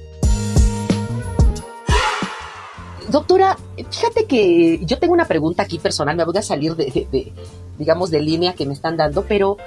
Doctora, 3.09 3.59
fíjate 3.91 4.27
que 4.27 4.81
yo 4.85 4.99
tengo 4.99 5.13
una 5.13 5.27
pregunta 5.27 5.65
aquí 5.65 5.79
personal, 5.79 6.17
me 6.17 6.25
voy 6.25 6.39
a 6.39 6.43
salir 6.43 6.77
de, 6.77 7.33
digamos, 7.79 8.11
de 8.11 8.21
línea 8.21 8.55
que 8.55 8.65
me 8.65 8.73
están 8.73 8.97
dando, 8.97 9.25
pero 9.29 9.59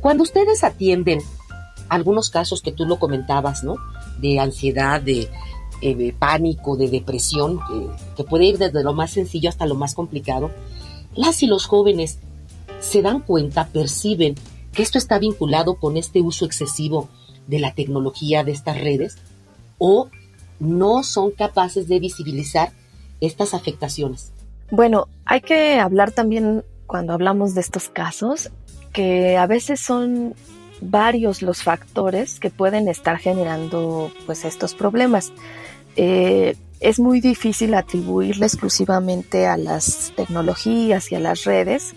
cuando 0.00 0.22
ustedes 0.22 0.64
atienden 0.64 1.20
algunos 1.88 2.30
casos 2.30 2.62
que 2.62 2.72
tú 2.72 2.84
lo 2.84 2.98
comentabas, 2.98 3.64
¿no? 3.64 3.76
De 4.20 4.38
ansiedad, 4.38 5.00
de, 5.00 5.28
eh, 5.80 6.14
pánico, 6.18 6.76
de 6.76 6.88
depresión, 6.88 7.60
que 8.16 8.24
puede 8.24 8.44
ir 8.44 8.58
desde 8.58 8.82
lo 8.82 8.92
más 8.92 9.12
sencillo 9.12 9.48
hasta 9.48 9.66
lo 9.66 9.74
más 9.74 9.94
complicado, 9.94 10.50
las 11.14 11.42
y 11.42 11.46
los 11.46 11.66
jóvenes 11.66 12.18
se 12.80 13.02
dan 13.02 13.20
cuenta, 13.20 13.68
perciben 13.68 14.34
que 14.72 14.82
esto 14.82 14.98
está 14.98 15.18
vinculado 15.18 15.74
con 15.74 15.96
este 15.96 16.20
uso 16.20 16.44
excesivo 16.44 17.08
de 17.46 17.58
la 17.58 17.74
tecnología, 17.74 18.44
de 18.44 18.52
estas 18.52 18.78
redes, 18.80 19.16
o 19.78 20.08
no 20.60 21.02
son 21.02 21.30
capaces 21.30 21.88
de 21.88 22.00
visibilizar 22.00 22.72
estas 23.20 23.54
afectaciones? 23.54 24.32
Bueno, 24.70 25.08
hay 25.24 25.40
que 25.40 25.80
hablar 25.80 26.12
también 26.12 26.64
cuando 26.86 27.12
hablamos 27.12 27.54
de 27.54 27.60
estos 27.60 27.88
casos 27.88 28.50
que 28.98 29.36
a 29.36 29.46
veces 29.46 29.78
son 29.78 30.34
varios 30.80 31.40
los 31.40 31.62
factores 31.62 32.40
que 32.40 32.50
pueden 32.50 32.88
estar 32.88 33.16
generando 33.16 34.10
pues 34.26 34.44
estos 34.44 34.74
problemas. 34.74 35.30
Eh, 35.94 36.56
es 36.80 36.98
muy 36.98 37.20
difícil 37.20 37.74
atribuirle 37.74 38.46
exclusivamente 38.46 39.46
a 39.46 39.56
las 39.56 40.12
tecnologías 40.16 41.12
y 41.12 41.14
a 41.14 41.20
las 41.20 41.44
redes 41.44 41.94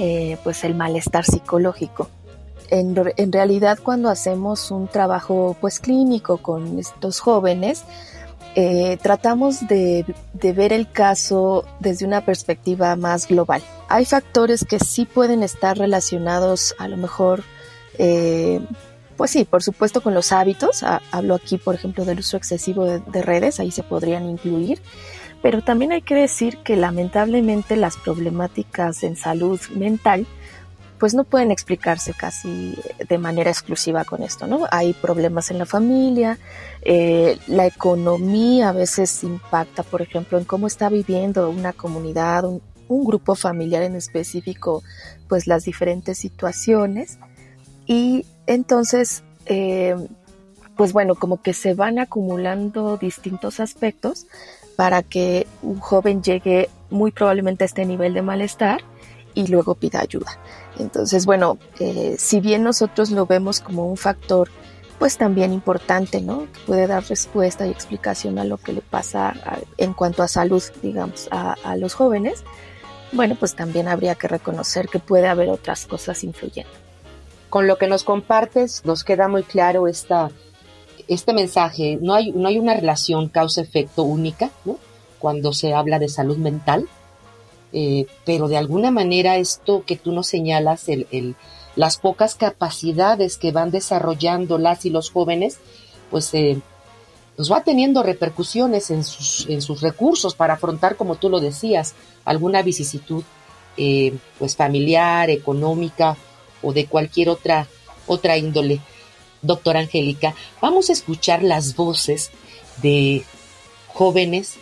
eh, 0.00 0.36
pues 0.42 0.64
el 0.64 0.74
malestar 0.74 1.24
psicológico. 1.24 2.10
En, 2.70 2.96
en, 3.16 3.30
realidad 3.30 3.78
cuando 3.80 4.08
hacemos 4.08 4.72
un 4.72 4.88
trabajo 4.88 5.56
pues 5.60 5.78
clínico 5.78 6.38
con 6.38 6.76
estos 6.80 7.20
jóvenes 7.20 7.84
eh, 8.54 8.98
tratamos 9.02 9.66
de, 9.66 10.04
ver 10.34 10.72
el 10.72 10.90
caso 10.90 11.64
desde 11.80 12.06
una 12.06 12.24
perspectiva 12.24 12.96
más 12.96 13.28
global. 13.28 13.62
Hay 13.88 14.04
factores 14.04 14.64
que 14.64 14.78
sí 14.78 15.06
pueden 15.06 15.42
estar 15.42 15.78
relacionados 15.78 16.74
a 16.78 16.88
lo 16.88 16.96
mejor, 16.96 17.44
eh, 17.98 18.60
pues 19.16 19.30
sí, 19.30 19.44
por 19.44 19.62
supuesto 19.62 20.02
con 20.02 20.14
los 20.14 20.32
hábitos. 20.32 20.82
hablo 21.10 21.34
aquí, 21.34 21.56
por 21.58 21.74
ejemplo, 21.74 22.04
del 22.04 22.18
uso 22.18 22.36
excesivo 22.36 22.84
de 22.84 23.22
redes, 23.22 23.60
ahí 23.60 23.70
se 23.70 23.82
podrían 23.82 24.28
incluir. 24.28 24.80
Pero 25.40 25.62
también 25.62 25.92
hay 25.92 26.02
que 26.02 26.14
decir 26.14 26.58
que 26.58 26.76
lamentablemente 26.76 27.76
las 27.76 27.96
problemáticas 27.96 29.02
en 29.02 29.16
salud 29.16 29.60
mental 29.74 30.26
pues 31.02 31.14
no 31.14 31.24
pueden 31.24 31.50
explicarse 31.50 32.14
casi 32.14 32.78
de 33.08 33.18
manera 33.18 33.50
exclusiva 33.50 34.04
con 34.04 34.22
esto, 34.22 34.46
¿no? 34.46 34.68
Hay 34.70 34.92
problemas 34.92 35.50
en 35.50 35.58
la 35.58 35.66
familia, 35.66 36.38
eh, 36.82 37.38
la 37.48 37.66
economía 37.66 38.68
a 38.68 38.72
veces 38.72 39.24
impacta, 39.24 39.82
por 39.82 40.00
ejemplo, 40.00 40.38
en 40.38 40.44
cómo 40.44 40.68
está 40.68 40.88
viviendo 40.88 41.50
una 41.50 41.72
comunidad, 41.72 42.44
un, 42.44 42.62
grupo 42.88 43.34
familiar 43.34 43.82
en 43.82 43.96
específico, 43.96 44.84
pues 45.28 45.48
las 45.48 45.64
diferentes 45.64 46.18
situaciones. 46.18 47.18
Y 47.84 48.24
entonces, 48.46 49.24
eh, 49.46 49.96
pues 50.76 50.92
bueno, 50.92 51.16
como 51.16 51.42
que 51.42 51.52
se 51.52 51.74
van 51.74 51.98
acumulando 51.98 52.96
distintos 52.96 53.58
aspectos 53.58 54.28
para 54.76 55.02
que 55.02 55.48
un 55.62 55.80
joven 55.80 56.22
llegue 56.22 56.70
muy 56.90 57.10
probablemente 57.10 57.64
a 57.64 57.66
este 57.66 57.86
nivel 57.86 58.14
de 58.14 58.22
malestar 58.22 58.82
y 59.34 59.48
luego 59.48 59.74
pida 59.74 60.00
ayuda. 60.00 60.38
Entonces, 60.78 61.26
bueno, 61.26 61.58
eh, 61.78 62.16
si 62.18 62.40
bien 62.40 62.62
nosotros 62.62 63.10
lo 63.10 63.26
vemos 63.26 63.60
como 63.60 63.86
un 63.86 63.96
factor, 63.96 64.48
pues 64.98 65.18
también 65.18 65.52
importante, 65.52 66.20
¿no? 66.20 66.46
Que 66.52 66.60
puede 66.66 66.86
dar 66.86 67.04
respuesta 67.04 67.66
y 67.66 67.70
explicación 67.70 68.38
a 68.38 68.44
lo 68.44 68.56
que 68.56 68.72
le 68.72 68.82
pasa 68.82 69.34
en 69.76 69.94
cuanto 69.94 70.22
a 70.22 70.28
salud, 70.28 70.62
digamos, 70.80 71.28
a, 71.32 71.76
los 71.76 71.94
jóvenes, 71.94 72.44
bueno, 73.10 73.34
pues 73.34 73.56
también 73.56 73.88
habría 73.88 74.14
que 74.14 74.28
reconocer 74.28 74.88
que 74.88 75.00
puede 75.00 75.26
haber 75.26 75.48
otras 75.48 75.86
cosas 75.86 76.22
influyendo. 76.22 76.70
Con 77.50 77.66
lo 77.66 77.78
que 77.78 77.88
nos 77.88 78.04
compartes, 78.04 78.84
nos 78.84 79.04
queda 79.04 79.26
muy 79.28 79.42
claro 79.42 79.88
esta, 79.88 80.30
este 81.08 81.34
mensaje. 81.34 81.98
No 82.00 82.14
hay, 82.14 82.30
no 82.30 82.48
hay 82.48 82.58
una 82.58 82.74
relación 82.74 83.28
causa-efecto 83.28 84.04
única, 84.04 84.50
¿no? 84.64 84.78
Cuando 85.18 85.52
se 85.52 85.74
habla 85.74 85.98
de 85.98 86.08
salud 86.08 86.36
mental 86.36 86.88
eh, 87.72 88.06
pero 88.24 88.48
de 88.48 88.56
alguna 88.56 88.90
manera 88.90 89.36
esto 89.36 89.84
que 89.86 89.96
tú 89.96 90.12
nos 90.12 90.26
señalas, 90.26 90.88
el, 90.88 91.36
las 91.74 91.96
pocas 91.96 92.34
capacidades 92.34 93.38
que 93.38 93.52
van 93.52 93.70
desarrollando 93.70 94.58
las 94.58 94.84
y 94.84 94.90
los 94.90 95.10
jóvenes, 95.10 95.58
pues, 96.10 96.32
eh, 96.34 96.60
pues 97.36 97.50
va 97.50 97.64
teniendo 97.64 98.02
repercusiones 98.02 98.90
en 98.90 99.04
sus, 99.04 99.48
en 99.48 99.62
sus 99.62 99.80
recursos 99.80 100.34
para 100.34 100.54
afrontar, 100.54 100.96
como 100.96 101.16
tú 101.16 101.30
lo 101.30 101.40
decías, 101.40 101.94
alguna 102.24 102.62
vicisitud 102.62 103.24
eh, 103.78 104.14
pues 104.38 104.54
familiar, 104.54 105.30
económica 105.30 106.16
o 106.60 106.74
de 106.74 106.86
cualquier 106.86 107.30
otra, 107.30 107.66
otra 108.06 108.36
índole. 108.36 108.80
Doctora 109.40 109.80
Angélica, 109.80 110.34
vamos 110.60 110.88
a 110.88 110.92
escuchar 110.92 111.42
las 111.42 111.74
voces 111.74 112.30
de 112.80 113.24
jóvenes 113.88 114.56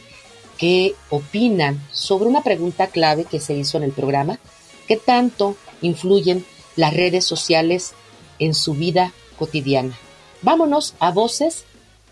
qué 0.61 0.95
opinan 1.09 1.81
sobre 1.91 2.29
una 2.29 2.43
pregunta 2.43 2.89
clave 2.89 3.25
que 3.25 3.41
se 3.41 3.55
hizo 3.55 3.79
en 3.79 3.85
el 3.85 3.93
programa, 3.93 4.39
¿qué 4.87 4.99
tanto 4.99 5.57
influyen 5.81 6.45
las 6.77 6.93
redes 6.93 7.25
sociales 7.25 7.95
en 8.39 8.53
su 8.53 8.75
vida 8.75 9.13
cotidiana? 9.39 9.95
Vámonos 10.43 10.95
a 11.01 11.13
Voces 11.13 11.65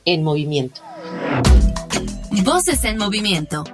en 0.07 0.25
Movimiento. 0.25 0.81
Voces 2.43 2.85
en 2.85 2.97
Movimiento. 2.97 3.65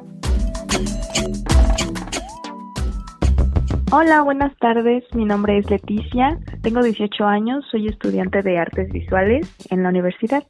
Hola, 3.92 4.22
buenas 4.22 4.56
tardes. 4.58 5.04
Mi 5.14 5.24
nombre 5.24 5.58
es 5.58 5.70
Leticia. 5.70 6.40
Tengo 6.62 6.82
18 6.82 7.24
años. 7.24 7.64
Soy 7.70 7.86
estudiante 7.86 8.42
de 8.42 8.58
artes 8.58 8.90
visuales 8.90 9.46
en 9.70 9.84
la 9.84 9.90
universidad. 9.90 10.42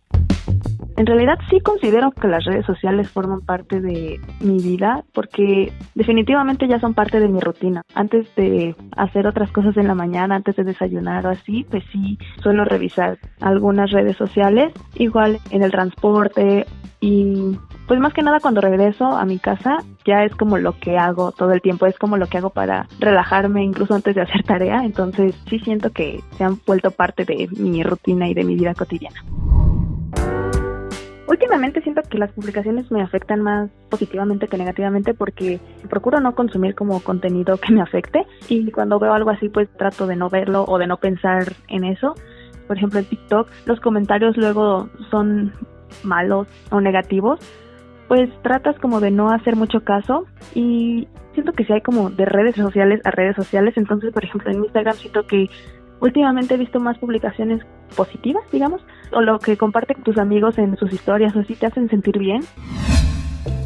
En 0.97 1.07
realidad 1.07 1.39
sí 1.51 1.61
considero 1.61 2.13
que 2.13 2.29
las 2.29 2.45
redes 2.45 2.65
sociales 2.67 3.11
forman 3.11 3.41
parte 3.41 3.81
de 3.81 4.21
mi 4.41 4.59
vida 4.59 5.05
porque 5.13 5.73
definitivamente 5.95 6.69
ya 6.69 6.79
son 6.79 6.95
parte 6.95 7.19
de 7.19 7.29
mi 7.29 7.41
rutina. 7.41 7.83
Antes 7.95 8.33
de 8.37 8.77
hacer 8.97 9.27
otras 9.27 9.51
cosas 9.51 9.77
en 9.77 9.89
la 9.89 9.95
mañana, 9.95 10.37
antes 10.37 10.55
de 10.55 10.63
desayunar 10.63 11.27
o 11.27 11.31
así, 11.31 11.67
pues 11.69 11.83
sí 11.93 12.19
suelo 12.43 12.65
revisar 12.65 13.19
algunas 13.41 13.91
redes 13.91 14.17
sociales, 14.17 14.73
igual 14.95 15.41
en 15.51 15.63
el 15.65 15.73
transporte 15.73 16.67
y 17.01 17.59
pues 17.89 18.01
más 18.01 18.15
que 18.15 18.23
nada 18.23 18.39
cuando 18.41 18.61
regreso 18.61 19.05
a 19.05 19.25
mi 19.25 19.39
casa 19.39 19.79
ya 20.07 20.25
es 20.25 20.35
como 20.37 20.59
lo 20.59 20.79
que 20.79 20.97
hago 20.97 21.33
todo 21.33 21.53
el 21.53 21.61
tiempo, 21.61 21.87
es 21.87 21.99
como 21.99 22.17
lo 22.17 22.29
que 22.29 22.39
hago 22.39 22.51
para 22.51 22.87
relajarme 23.01 23.65
incluso 23.65 23.95
antes 23.95 24.15
de 24.15 24.23
hacer 24.23 24.43
tarea, 24.47 24.85
entonces 24.85 25.35
sí 25.49 25.59
siento 25.59 25.91
que 25.91 26.23
se 26.37 26.45
han 26.45 26.59
vuelto 26.65 26.93
parte 26.93 27.25
de 27.25 27.49
mi 27.59 27.83
rutina 27.83 28.29
y 28.29 28.35
de 28.35 28.45
mi 28.45 28.55
vida 28.55 28.75
cotidiana. 28.75 29.21
Últimamente 31.27 31.81
siento 31.81 32.03
que 32.03 32.19
las 32.19 32.33
publicaciones 32.33 32.91
me 32.91 33.03
afectan 33.03 33.41
más 33.41 33.71
positivamente 33.89 34.47
que 34.47 34.59
negativamente 34.59 35.15
porque 35.15 35.59
procuro 35.89 36.21
no 36.21 36.35
consumir 36.35 36.75
como 36.75 37.01
contenido 37.01 37.57
que 37.57 37.73
me 37.73 37.81
afecte 37.81 38.27
y 38.49 38.71
cuando 38.71 38.99
veo 38.99 39.15
algo 39.15 39.31
así 39.31 39.49
pues 39.49 39.69
trato 39.77 40.07
de 40.07 40.17
no 40.17 40.29
verlo 40.29 40.65
o 40.69 40.79
de 40.79 40.87
no 40.87 40.99
pensar 40.99 41.55
en 41.69 41.85
eso. 41.85 42.15
Por 42.67 42.77
ejemplo 42.77 42.99
en 42.99 43.07
TikTok 43.07 43.49
los 43.65 43.81
comentarios 43.81 44.37
luego 44.37 44.91
son 45.11 45.53
malos 46.03 46.47
o 46.71 46.81
negativos 46.81 47.41
pues 48.09 48.31
tratas 48.43 48.79
como 48.79 49.01
de 49.01 49.11
no 49.11 49.31
hacer 49.31 49.57
mucho 49.57 49.83
caso 49.83 50.27
y 50.55 51.09
siento 51.33 51.53
que 51.53 51.65
si 51.65 51.73
hay 51.73 51.81
como 51.81 52.11
de 52.11 52.27
redes 52.27 52.55
sociales 52.55 53.01
a 53.05 53.11
redes 53.11 53.37
sociales, 53.37 53.75
entonces 53.77 54.13
por 54.13 54.25
ejemplo 54.25 54.51
en 54.51 54.65
Instagram 54.65 54.95
siento 54.95 55.27
que 55.27 55.49
últimamente 56.01 56.55
he 56.55 56.59
visto 56.59 56.81
más 56.81 56.99
publicaciones 56.99 57.63
positivas, 57.97 58.45
digamos, 58.53 58.83
o 59.13 59.21
lo 59.21 59.39
que 59.39 59.57
comparten 59.57 60.03
tus 60.03 60.19
amigos 60.19 60.59
en 60.59 60.77
sus 60.77 60.93
historias, 60.93 61.35
o 61.37 61.41
así 61.41 61.55
te 61.55 61.67
hacen 61.67 61.89
sentir 61.89 62.19
bien. 62.19 62.43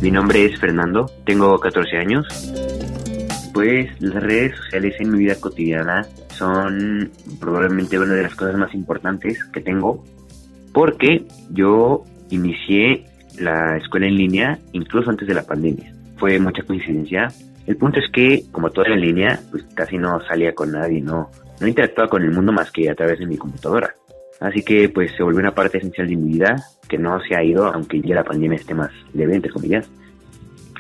Mi 0.01 0.11
nombre 0.11 0.45
es 0.45 0.59
Fernando, 0.59 1.11
tengo 1.25 1.59
14 1.59 1.97
años. 1.97 2.27
Pues 3.53 4.01
las 4.01 4.23
redes 4.23 4.57
sociales 4.57 4.95
en 5.01 5.11
mi 5.11 5.19
vida 5.19 5.35
cotidiana 5.41 6.05
son 6.29 7.11
probablemente 7.41 7.99
una 7.99 8.15
de 8.15 8.23
las 8.23 8.35
cosas 8.37 8.57
más 8.57 8.73
importantes 8.75 9.43
que 9.47 9.61
tengo, 9.61 10.05
porque 10.73 11.27
yo 11.51 12.05
inicié 12.31 13.07
la 13.41 13.77
escuela 13.77 14.07
en 14.07 14.17
línea 14.17 14.59
incluso 14.73 15.11
antes 15.11 15.27
de 15.27 15.35
la 15.35 15.43
pandemia. 15.43 15.93
Fue 16.17 16.39
mucha 16.39 16.63
coincidencia. 16.63 17.29
El 17.67 17.77
punto 17.77 17.99
es 17.99 18.11
que, 18.13 18.45
como 18.53 18.71
todo 18.71 18.87
en 18.87 19.01
línea, 19.01 19.41
pues 19.51 19.65
casi 19.75 19.99
no 19.99 20.21
salía 20.21 20.55
con 20.55 20.73
nadie, 20.73 21.01
no, 21.01 21.31
no 21.61 21.67
interactuaba 21.67 22.11
con 22.11 22.23
el 22.23 22.31
mundo 22.31 22.53
más 22.53 22.71
que 22.71 22.91
a 22.91 22.95
través 22.95 23.19
de 23.19 23.27
mi 23.27 23.37
computadora. 23.37 23.95
Así 24.41 24.63
que 24.63 24.89
pues 24.89 25.13
se 25.17 25.23
volvió 25.23 25.41
una 25.41 25.55
parte 25.55 25.79
esencial 25.79 26.09
de 26.09 26.17
mi 26.17 26.33
vida 26.33 26.57
que 26.89 26.99
no 26.99 27.21
se 27.21 27.35
ha 27.35 27.43
ido, 27.43 27.67
aunque 27.67 28.01
ya 28.01 28.15
la 28.15 28.25
pandemia 28.25 28.57
esté 28.57 28.75
más 28.75 28.91
leve, 29.13 29.35
entre 29.35 29.51
comillas. 29.51 29.91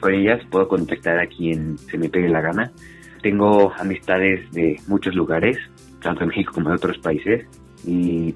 Con 0.01 0.15
ellas 0.15 0.41
puedo 0.51 0.69
contactar 0.69 1.19
a 1.19 1.27
quien 1.27 1.77
se 1.79 1.99
me 1.99 2.09
pegue 2.09 2.29
la 2.29 2.41
gana. 2.41 2.71
Tengo 3.21 3.73
amistades 3.77 4.49
de 4.53 4.81
muchos 4.87 5.15
lugares, 5.15 5.59
tanto 6.01 6.23
en 6.23 6.29
México 6.29 6.53
como 6.55 6.69
en 6.69 6.77
otros 6.77 6.99
países. 6.99 7.47
Y 7.85 8.35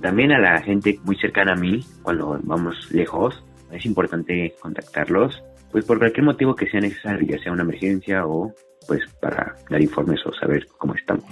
también 0.00 0.30
a 0.30 0.38
la 0.38 0.62
gente 0.62 1.00
muy 1.04 1.16
cercana 1.16 1.52
a 1.52 1.56
mí, 1.56 1.84
cuando 2.02 2.38
vamos 2.44 2.88
lejos, 2.92 3.42
es 3.72 3.84
importante 3.84 4.54
contactarlos, 4.60 5.42
pues 5.72 5.86
por 5.86 5.98
cualquier 5.98 6.24
motivo 6.24 6.54
que 6.54 6.68
sea 6.70 6.80
necesario, 6.80 7.26
ya 7.26 7.42
sea 7.42 7.50
una 7.50 7.62
emergencia 7.62 8.26
o 8.26 8.52
pues 8.86 9.00
para 9.20 9.56
dar 9.70 9.80
informes 9.80 10.20
o 10.26 10.32
saber 10.34 10.66
cómo 10.78 10.94
estamos. 10.94 11.24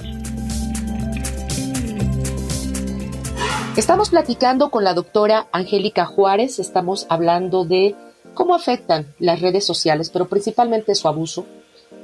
Estamos 3.77 4.11
platicando 4.11 4.71
con 4.71 4.83
la 4.83 4.95
doctora 4.95 5.47
Angélica 5.53 6.07
Juárez, 6.07 6.59
estamos 6.59 7.07
hablando 7.09 7.65
de 7.65 7.95
cómo 8.35 8.55
afectan 8.55 9.07
las 9.19 9.41
redes 9.41 9.65
sociales, 9.65 10.11
pero 10.11 10.27
principalmente 10.27 10.95
su 10.95 11.07
abuso 11.07 11.47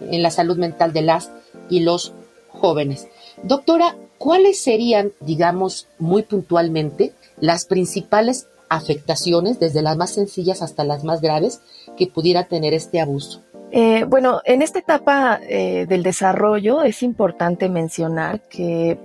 en 0.00 0.22
la 0.22 0.30
salud 0.30 0.58
mental 0.58 0.92
de 0.92 1.02
las 1.02 1.32
y 1.68 1.80
los 1.80 2.12
jóvenes. 2.48 3.08
Doctora, 3.42 3.96
¿cuáles 4.18 4.60
serían, 4.60 5.12
digamos, 5.20 5.88
muy 5.98 6.22
puntualmente, 6.22 7.12
las 7.40 7.66
principales 7.66 8.48
afectaciones, 8.68 9.58
desde 9.60 9.82
las 9.82 9.96
más 9.96 10.10
sencillas 10.14 10.62
hasta 10.62 10.84
las 10.84 11.04
más 11.04 11.20
graves, 11.20 11.60
que 11.96 12.06
pudiera 12.06 12.44
tener 12.44 12.74
este 12.74 13.00
abuso? 13.00 13.42
Eh, 13.70 14.04
bueno, 14.04 14.40
en 14.44 14.62
esta 14.62 14.78
etapa 14.78 15.40
eh, 15.42 15.86
del 15.88 16.02
desarrollo 16.02 16.82
es 16.82 17.02
importante 17.02 17.68
mencionar 17.68 18.42
que, 18.48 18.98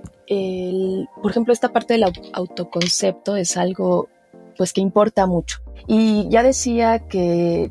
por 1.20 1.30
ejemplo, 1.30 1.52
esta 1.52 1.70
parte 1.70 1.94
del 1.94 2.04
autoconcepto 2.32 3.36
es 3.36 3.56
algo 3.56 4.08
pues 4.56 4.72
que 4.72 4.80
importa 4.80 5.26
mucho. 5.26 5.58
Y 5.86 6.28
ya 6.28 6.42
decía 6.42 7.00
que 7.00 7.70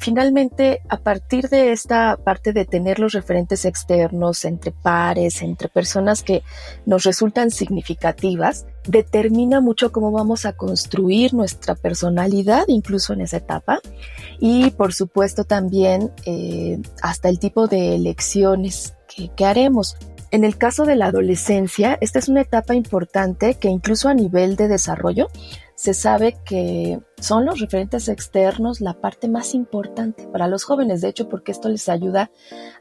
finalmente, 0.00 0.80
a 0.88 0.96
partir 0.96 1.48
de 1.50 1.72
esta 1.72 2.16
parte 2.16 2.54
de 2.54 2.64
tener 2.64 2.98
los 2.98 3.12
referentes 3.12 3.66
externos 3.66 4.46
entre 4.46 4.72
pares, 4.72 5.42
entre 5.42 5.68
personas 5.68 6.22
que 6.22 6.42
nos 6.86 7.04
resultan 7.04 7.50
significativas, 7.50 8.66
determina 8.88 9.60
mucho 9.60 9.92
cómo 9.92 10.10
vamos 10.10 10.46
a 10.46 10.54
construir 10.54 11.34
nuestra 11.34 11.74
personalidad, 11.74 12.64
incluso 12.68 13.12
en 13.12 13.20
esa 13.20 13.36
etapa, 13.36 13.80
y 14.40 14.70
por 14.70 14.94
supuesto 14.94 15.44
también 15.44 16.10
eh, 16.24 16.80
hasta 17.02 17.28
el 17.28 17.38
tipo 17.38 17.68
de 17.68 17.94
elecciones 17.94 18.94
que, 19.06 19.30
que 19.36 19.44
haremos. 19.44 19.96
En 20.30 20.44
el 20.44 20.56
caso 20.56 20.84
de 20.84 20.94
la 20.94 21.06
adolescencia, 21.06 21.98
esta 22.00 22.20
es 22.20 22.28
una 22.28 22.42
etapa 22.42 22.74
importante 22.74 23.54
que 23.54 23.68
incluso 23.68 24.08
a 24.08 24.14
nivel 24.14 24.54
de 24.54 24.68
desarrollo 24.68 25.28
se 25.74 25.92
sabe 25.92 26.36
que 26.44 27.00
son 27.18 27.46
los 27.46 27.58
referentes 27.58 28.08
externos 28.08 28.80
la 28.80 29.00
parte 29.00 29.28
más 29.28 29.54
importante 29.54 30.28
para 30.28 30.46
los 30.46 30.62
jóvenes, 30.62 31.00
de 31.00 31.08
hecho, 31.08 31.28
porque 31.28 31.52
esto 31.52 31.68
les 31.68 31.88
ayuda 31.88 32.30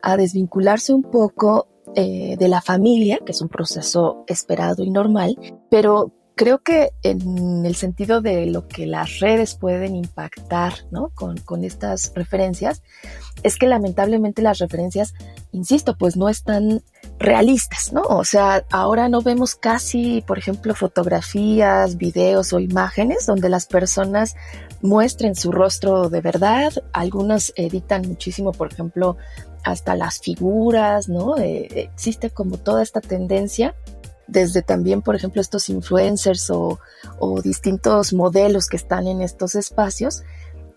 a 0.02 0.18
desvincularse 0.18 0.94
un 0.94 1.04
poco 1.04 1.68
eh, 1.96 2.36
de 2.38 2.48
la 2.50 2.62
familia, 2.62 3.20
que 3.26 3.32
es 3.32 3.42
un 3.42 3.50
proceso 3.50 4.26
esperado 4.28 4.84
y 4.84 4.92
normal, 4.92 5.36
pero 5.72 6.12
creo 6.40 6.60
que 6.60 6.94
en 7.04 7.66
el 7.66 7.76
sentido 7.76 8.22
de 8.22 8.46
lo 8.46 8.66
que 8.66 8.86
las 8.86 9.20
redes 9.20 9.56
pueden 9.56 9.94
impactar 9.94 10.74
¿no? 10.90 11.12
con, 11.14 11.66
estas 11.66 12.14
referencias, 12.16 12.82
es 13.44 13.58
que 13.58 13.68
lamentablemente 13.68 14.42
las 14.42 14.60
referencias, 14.60 15.14
insisto, 15.52 15.98
pues 15.98 16.16
no 16.16 16.30
están 16.30 16.82
realistas, 17.18 17.92
¿no? 17.92 18.04
O 18.04 18.24
sea, 18.24 18.64
ahora 18.72 19.10
no 19.10 19.22
vemos 19.22 19.56
casi, 19.56 20.24
por 20.26 20.38
ejemplo, 20.38 20.74
fotografías, 20.76 21.98
videos 21.98 22.54
o 22.54 22.62
imágenes 22.62 23.26
donde 23.26 23.50
las 23.50 23.66
personas 23.66 24.38
muestren 24.82 25.36
su 25.36 25.52
rostro 25.52 26.08
de 26.08 26.22
verdad. 26.22 26.72
Algunas 26.94 27.52
editan 27.58 28.08
muchísimo, 28.08 28.54
por 28.54 28.72
ejemplo, 28.72 29.18
hasta 29.66 29.94
las 29.94 30.22
figuras, 30.22 31.10
¿no? 31.10 31.38
Eh, 31.38 31.90
existe 31.94 32.30
como 32.30 32.56
toda 32.56 32.82
esta 32.82 33.02
tendencia 33.02 33.76
desde 34.30 34.62
también, 34.62 35.02
por 35.02 35.16
ejemplo, 35.16 35.42
estos 35.42 35.70
influencers 35.70 36.50
o, 36.50 36.80
distintos 37.44 38.14
modelos 38.14 38.68
que 38.68 38.78
están 38.78 39.08
en 39.08 39.22
estos 39.22 39.56
espacios 39.56 40.24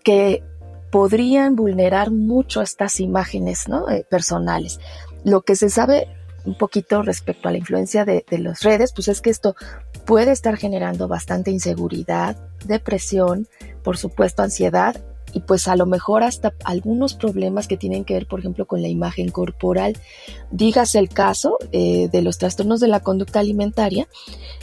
que 0.03 0.43
podrían 0.91 1.55
vulnerar 1.55 2.11
mucho 2.11 2.61
estas 2.61 2.99
imágenes 2.99 3.67
¿no? 3.67 3.89
Eh, 3.89 4.05
personales. 4.09 4.79
Lo 5.23 5.41
que 5.41 5.55
se 5.55 5.69
sabe 5.69 6.07
un 6.45 6.57
poquito 6.57 7.01
respecto 7.01 7.47
a 7.47 7.51
la 7.51 7.57
influencia 7.57 8.05
de, 8.05 8.25
de 8.29 8.37
las 8.37 8.63
redes, 8.63 8.91
pues 8.93 9.07
es 9.07 9.21
que 9.21 9.29
esto 9.29 9.55
puede 10.05 10.31
estar 10.31 10.57
generando 10.57 11.07
bastante 11.07 11.51
inseguridad, 11.51 12.37
depresión, 12.65 13.47
por 13.83 13.97
supuesto 13.97 14.43
ansiedad 14.43 15.01
y 15.33 15.41
pues 15.41 15.67
a 15.67 15.75
lo 15.75 15.85
mejor 15.85 16.23
hasta 16.23 16.53
algunos 16.63 17.15
problemas 17.15 17.67
que 17.67 17.77
tienen 17.77 18.05
que 18.05 18.13
ver, 18.13 18.27
por 18.27 18.39
ejemplo, 18.39 18.65
con 18.65 18.81
la 18.81 18.87
imagen 18.87 19.29
corporal. 19.29 19.97
Dígase 20.51 20.99
el 20.99 21.09
caso 21.09 21.57
eh, 21.71 22.07
de 22.11 22.21
los 22.21 22.37
trastornos 22.37 22.79
de 22.79 22.87
la 22.87 23.01
conducta 23.01 23.39
alimentaria, 23.39 24.07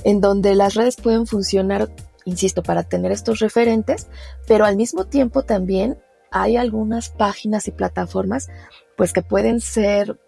en 0.04 0.20
donde 0.20 0.54
las 0.54 0.74
redes 0.74 0.96
pueden 0.96 1.26
funcionar, 1.26 1.90
insisto, 2.24 2.62
para 2.62 2.84
tener 2.84 3.12
estos 3.12 3.40
referentes, 3.40 4.08
pero 4.46 4.64
al 4.64 4.76
mismo 4.76 5.06
tiempo 5.06 5.42
también 5.42 5.98
hay 6.30 6.56
algunas 6.56 7.10
páginas 7.10 7.66
y 7.66 7.72
plataformas 7.72 8.48
pues 8.96 9.12
que 9.12 9.22
pueden 9.22 9.60
ser 9.60 10.18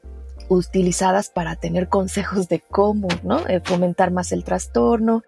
utilizadas 0.48 1.30
para 1.30 1.56
tener 1.56 1.88
consejos 1.88 2.48
de 2.48 2.60
cómo 2.60 3.08
¿no? 3.22 3.46
Eh, 3.48 3.60
fomentar 3.62 4.10
más 4.10 4.32
el 4.32 4.44
trastorno. 4.44 5.22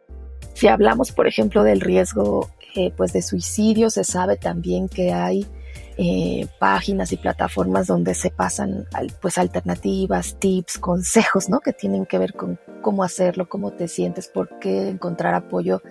Si 0.54 0.68
hablamos, 0.68 1.12
por 1.12 1.26
ejemplo, 1.26 1.62
del 1.62 1.80
riesgo 1.80 2.48
eh, 2.76 2.92
pues 2.96 3.12
de 3.12 3.22
suicidio, 3.22 3.90
se 3.90 4.04
sabe 4.04 4.36
también 4.36 4.88
que 4.88 5.12
hay 5.12 5.46
eh, 5.96 6.48
páginas 6.58 7.12
y 7.12 7.16
plataformas 7.16 7.86
donde 7.86 8.14
se 8.14 8.30
pasan 8.30 8.86
pues 9.22 9.38
alternativas, 9.38 10.36
tips, 10.40 10.78
consejos, 10.78 11.48
¿no? 11.48 11.60
Que 11.60 11.72
tienen 11.72 12.06
que 12.06 12.18
ver 12.18 12.34
con 12.34 12.58
cómo 12.82 13.04
hacerlo, 13.04 13.48
cómo 13.48 13.72
te 13.72 13.86
sientes, 13.86 14.28
por 14.28 14.58
qué 14.58 14.88
encontrar 14.88 15.34
apoyo 15.34 15.82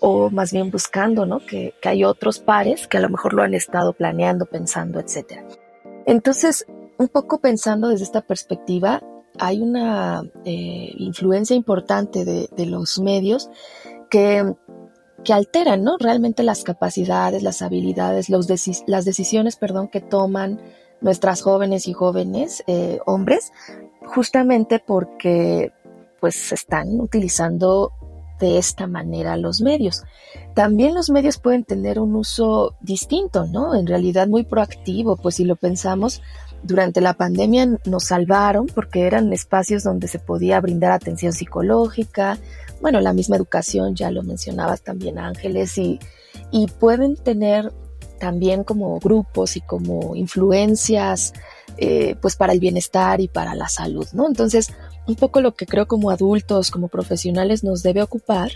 o 0.00 0.30
más 0.30 0.52
bien 0.52 0.70
buscando, 0.70 1.26
¿no? 1.26 1.44
Que, 1.44 1.74
que, 1.82 1.88
hay 1.88 2.04
otros 2.04 2.38
pares 2.38 2.86
que 2.86 2.96
a 2.96 3.00
lo 3.00 3.10
mejor 3.10 3.34
lo 3.34 3.42
han 3.42 3.52
estado 3.52 3.92
planeando, 3.92 4.46
pensando, 4.46 5.00
etcétera. 5.00 5.44
Entonces, 6.06 6.64
un 6.96 7.08
poco 7.08 7.40
pensando 7.40 7.88
desde 7.88 8.04
esta 8.04 8.22
perspectiva, 8.22 9.02
hay 9.38 9.60
una 9.60 10.22
eh, 10.44 10.92
influencia 10.98 11.56
importante 11.56 12.24
de, 12.24 12.66
los 12.66 12.98
medios 12.98 13.50
que 14.10 14.54
que 15.24 15.32
alteran, 15.32 15.82
¿no? 15.82 15.96
Realmente 15.98 16.42
las 16.42 16.62
capacidades, 16.62 17.42
las 17.42 17.60
habilidades, 17.60 18.28
las 18.28 19.04
decisiones, 19.04 19.56
perdón, 19.56 19.88
que 19.88 20.00
toman 20.00 20.60
nuestras 21.00 21.42
jóvenes 21.42 21.88
y 21.88 21.92
jóvenes 21.92 22.62
eh, 22.66 23.00
hombres, 23.06 23.52
justamente 24.06 24.82
porque 24.84 25.72
pues 26.20 26.52
están 26.52 27.00
utilizando 27.00 27.92
de 28.40 28.58
esta 28.58 28.86
manera 28.86 29.36
los 29.36 29.60
medios. 29.60 30.04
También 30.54 30.94
los 30.94 31.10
medios 31.10 31.38
pueden 31.38 31.64
tener 31.64 31.98
un 31.98 32.14
uso 32.14 32.74
distinto, 32.80 33.46
¿no? 33.46 33.74
En 33.74 33.86
realidad 33.86 34.28
muy 34.28 34.44
proactivo, 34.44 35.16
pues 35.16 35.36
si 35.36 35.44
lo 35.44 35.56
pensamos, 35.56 36.22
durante 36.62 37.00
la 37.00 37.14
pandemia 37.14 37.78
nos 37.84 38.04
salvaron 38.04 38.66
porque 38.66 39.06
eran 39.06 39.32
espacios 39.32 39.82
donde 39.84 40.08
se 40.08 40.18
podía 40.18 40.60
brindar 40.60 40.92
atención 40.92 41.32
psicológica, 41.32 42.38
bueno, 42.80 43.00
la 43.00 43.12
misma 43.12 43.36
educación, 43.36 43.94
ya 43.94 44.10
lo 44.10 44.22
mencionabas 44.22 44.82
también 44.82 45.18
Ángeles, 45.18 45.76
y, 45.78 45.98
y 46.50 46.66
pueden 46.66 47.16
tener 47.16 47.72
también 48.18 48.64
como 48.64 48.98
grupos 48.98 49.56
y 49.56 49.60
como 49.60 50.14
influencias 50.16 51.32
eh, 51.76 52.16
pues 52.20 52.36
para 52.36 52.52
el 52.52 52.60
bienestar 52.60 53.20
y 53.20 53.28
para 53.28 53.54
la 53.54 53.68
salud, 53.68 54.06
¿no? 54.12 54.26
Entonces, 54.26 54.72
un 55.06 55.14
poco 55.14 55.40
lo 55.40 55.54
que 55.54 55.66
creo 55.66 55.86
como 55.86 56.10
adultos, 56.10 56.70
como 56.70 56.88
profesionales 56.88 57.62
nos 57.62 57.82
debe 57.82 58.02
ocupar 58.02 58.50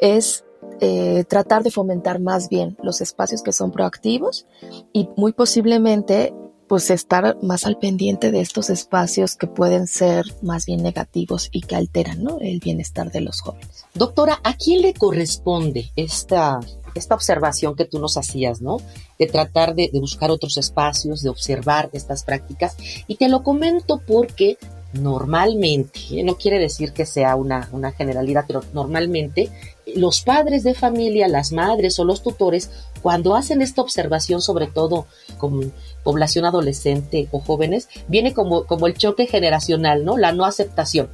es 0.00 0.44
eh, 0.80 1.24
tratar 1.28 1.62
de 1.62 1.70
fomentar 1.70 2.18
más 2.18 2.48
bien 2.48 2.76
los 2.82 3.00
espacios 3.00 3.42
que 3.42 3.52
son 3.52 3.72
proactivos 3.72 4.46
y 4.92 5.08
muy 5.16 5.32
posiblemente 5.32 6.32
pues 6.72 6.88
estar 6.88 7.36
más 7.42 7.66
al 7.66 7.76
pendiente 7.76 8.30
de 8.30 8.40
estos 8.40 8.70
espacios 8.70 9.36
que 9.36 9.46
pueden 9.46 9.86
ser 9.86 10.24
más 10.40 10.64
bien 10.64 10.82
negativos 10.82 11.50
y 11.52 11.60
que 11.60 11.76
alteran 11.76 12.22
¿no? 12.22 12.38
el 12.40 12.60
bienestar 12.60 13.12
de 13.12 13.20
los 13.20 13.42
jóvenes. 13.42 13.84
Doctora, 13.92 14.40
¿a 14.42 14.56
quién 14.56 14.80
le 14.80 14.94
corresponde 14.94 15.90
esta, 15.96 16.60
esta 16.94 17.14
observación 17.14 17.76
que 17.76 17.84
tú 17.84 17.98
nos 17.98 18.16
hacías, 18.16 18.62
¿no? 18.62 18.78
De 19.18 19.26
tratar 19.26 19.74
de, 19.74 19.90
buscar 19.92 20.30
otros 20.30 20.56
espacios, 20.56 21.20
de 21.20 21.28
observar 21.28 21.90
estas 21.92 22.24
prácticas. 22.24 22.74
Y 23.06 23.16
te 23.16 23.28
lo 23.28 23.42
comento 23.42 24.00
porque 24.06 24.56
normalmente, 24.94 26.22
no 26.24 26.36
quiere 26.38 26.58
decir 26.58 26.94
que 26.94 27.04
sea 27.04 27.36
una, 27.36 27.68
una, 27.72 27.92
generalidad, 27.92 28.44
pero 28.46 28.62
normalmente 28.72 29.50
los 29.96 30.22
padres 30.22 30.62
de 30.62 30.74
familia, 30.74 31.28
las 31.28 31.52
madres 31.52 31.98
o 31.98 32.04
los 32.04 32.22
tutores, 32.22 32.70
cuando 33.02 33.34
hacen 33.34 33.62
esta 33.62 33.82
observación, 33.82 34.40
sobre 34.40 34.66
todo 34.66 35.06
con 35.38 35.72
población 36.02 36.44
adolescente 36.44 37.28
o 37.32 37.40
jóvenes, 37.40 37.88
viene 38.08 38.32
como, 38.32 38.64
como 38.64 38.86
el 38.86 38.94
choque 38.94 39.26
generacional, 39.26 40.04
¿no? 40.04 40.16
La 40.18 40.32
no 40.32 40.44
aceptación. 40.44 41.08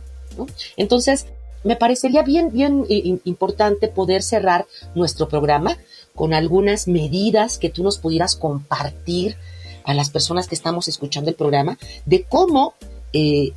Entonces, 0.77 1.27
me 1.65 1.77
parecería 1.77 2.23
bien, 2.23 2.53
bien 2.53 2.85
importante 3.25 3.89
poder 3.89 4.23
cerrar 4.23 4.67
nuestro 4.95 5.29
programa 5.29 5.77
con 6.15 6.35
algunas 6.35 6.89
medidas 6.89 7.59
que 7.59 7.71
tú 7.71 7.83
nos 7.83 7.99
pudieras 7.99 8.37
compartir 8.37 9.37
a 9.85 9.95
las 9.95 10.11
personas 10.11 10.49
que 10.49 10.55
estamos 10.55 10.87
escuchando 10.89 11.31
el 11.31 11.37
programa 11.37 11.79
de 12.05 12.25
cómo 12.25 12.75
eh, 13.13 13.53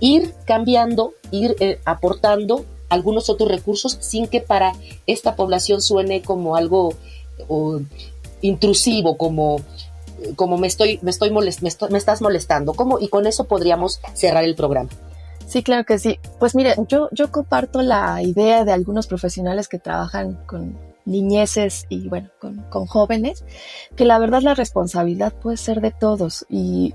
ir 0.00 0.34
cambiando, 0.44 1.14
ir 1.30 1.56
eh, 1.60 1.80
aportando 1.84 2.64
algunos 2.88 3.30
otros 3.30 3.48
recursos 3.48 3.96
sin 4.00 4.26
que 4.26 4.40
para 4.40 4.72
esta 5.06 5.36
población 5.36 5.80
suene 5.80 6.22
como 6.22 6.56
algo 6.56 6.94
intrusivo, 8.40 9.16
como, 9.16 9.60
como 10.36 10.58
me 10.58 10.66
estoy, 10.66 10.98
me 11.02 11.10
estoy 11.10 11.30
molest, 11.30 11.62
me, 11.62 11.68
estás 11.68 12.22
molestando, 12.22 12.74
como, 12.74 12.98
y 12.98 13.08
con 13.08 13.26
eso 13.26 13.44
podríamos 13.44 14.00
cerrar 14.14 14.44
el 14.44 14.54
programa. 14.54 14.90
Sí, 15.46 15.62
claro 15.62 15.84
que 15.84 15.98
sí. 15.98 16.18
Pues 16.38 16.54
mire, 16.54 16.74
yo, 16.88 17.08
yo 17.12 17.30
comparto 17.30 17.82
la 17.82 18.22
idea 18.22 18.64
de 18.64 18.72
algunos 18.72 19.06
profesionales 19.06 19.68
que 19.68 19.78
trabajan 19.78 20.38
con 20.46 20.78
niñeces 21.04 21.84
y 21.90 22.08
bueno, 22.08 22.30
con, 22.40 22.62
con 22.70 22.86
jóvenes, 22.86 23.44
que 23.94 24.04
la 24.04 24.18
verdad 24.18 24.42
la 24.42 24.54
responsabilidad 24.54 25.34
puede 25.34 25.58
ser 25.58 25.80
de 25.80 25.90
todos 25.90 26.46
y 26.48 26.94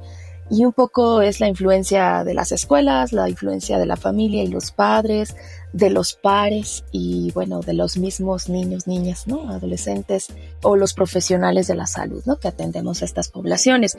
y 0.49 0.65
un 0.65 0.73
poco 0.73 1.21
es 1.21 1.39
la 1.39 1.47
influencia 1.47 2.23
de 2.23 2.33
las 2.33 2.51
escuelas, 2.51 3.13
la 3.13 3.29
influencia 3.29 3.77
de 3.77 3.85
la 3.85 3.95
familia 3.95 4.43
y 4.43 4.47
los 4.47 4.71
padres, 4.71 5.35
de 5.73 5.89
los 5.89 6.15
pares 6.15 6.83
y 6.91 7.31
bueno, 7.31 7.61
de 7.61 7.73
los 7.73 7.97
mismos 7.97 8.49
niños, 8.49 8.87
niñas, 8.87 9.27
¿no? 9.27 9.49
Adolescentes 9.49 10.27
o 10.63 10.75
los 10.75 10.93
profesionales 10.93 11.67
de 11.67 11.75
la 11.75 11.85
salud, 11.85 12.23
¿no? 12.25 12.39
Que 12.39 12.47
atendemos 12.47 13.01
a 13.01 13.05
estas 13.05 13.29
poblaciones. 13.29 13.97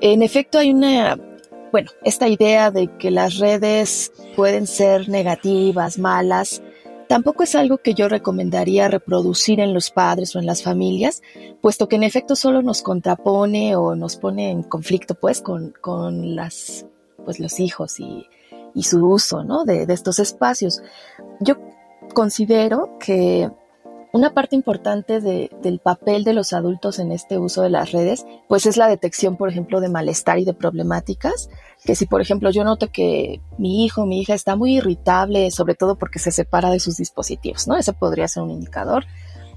En 0.00 0.22
efecto, 0.22 0.58
hay 0.58 0.70
una, 0.70 1.18
bueno, 1.72 1.90
esta 2.04 2.28
idea 2.28 2.70
de 2.70 2.88
que 2.98 3.10
las 3.10 3.38
redes 3.38 4.12
pueden 4.36 4.66
ser 4.66 5.08
negativas, 5.08 5.98
malas, 5.98 6.62
Tampoco 7.10 7.42
es 7.42 7.56
algo 7.56 7.78
que 7.78 7.94
yo 7.94 8.08
recomendaría 8.08 8.86
reproducir 8.86 9.58
en 9.58 9.74
los 9.74 9.90
padres 9.90 10.36
o 10.36 10.38
en 10.38 10.46
las 10.46 10.62
familias, 10.62 11.24
puesto 11.60 11.88
que 11.88 11.96
en 11.96 12.04
efecto 12.04 12.36
solo 12.36 12.62
nos 12.62 12.82
contrapone 12.82 13.74
o 13.74 13.96
nos 13.96 14.14
pone 14.14 14.52
en 14.52 14.62
conflicto 14.62 15.16
pues 15.16 15.42
con, 15.42 15.74
con 15.80 16.36
las, 16.36 16.86
pues 17.24 17.40
los 17.40 17.58
hijos 17.58 17.98
y, 17.98 18.28
y 18.76 18.84
su 18.84 19.04
uso 19.04 19.42
¿no? 19.42 19.64
de, 19.64 19.86
de 19.86 19.92
estos 19.92 20.20
espacios. 20.20 20.84
Yo 21.40 21.56
considero 22.14 22.96
que 23.00 23.50
una 24.12 24.34
parte 24.34 24.56
importante 24.56 25.20
de, 25.20 25.50
del 25.62 25.78
papel 25.78 26.24
de 26.24 26.32
los 26.32 26.52
adultos 26.52 26.98
en 26.98 27.12
este 27.12 27.38
uso 27.38 27.62
de 27.62 27.70
las 27.70 27.92
redes, 27.92 28.26
pues 28.48 28.66
es 28.66 28.76
la 28.76 28.88
detección, 28.88 29.36
por 29.36 29.48
ejemplo, 29.48 29.80
de 29.80 29.88
malestar 29.88 30.38
y 30.38 30.44
de 30.44 30.54
problemáticas. 30.54 31.48
Que 31.84 31.94
si, 31.94 32.06
por 32.06 32.20
ejemplo, 32.20 32.50
yo 32.50 32.64
noto 32.64 32.90
que 32.90 33.40
mi 33.56 33.84
hijo, 33.84 34.06
mi 34.06 34.20
hija 34.20 34.34
está 34.34 34.56
muy 34.56 34.76
irritable, 34.76 35.50
sobre 35.50 35.74
todo 35.74 35.96
porque 35.96 36.18
se 36.18 36.32
separa 36.32 36.70
de 36.70 36.80
sus 36.80 36.96
dispositivos, 36.96 37.68
¿no? 37.68 37.76
Ese 37.76 37.92
podría 37.92 38.28
ser 38.28 38.42
un 38.42 38.50
indicador. 38.50 39.04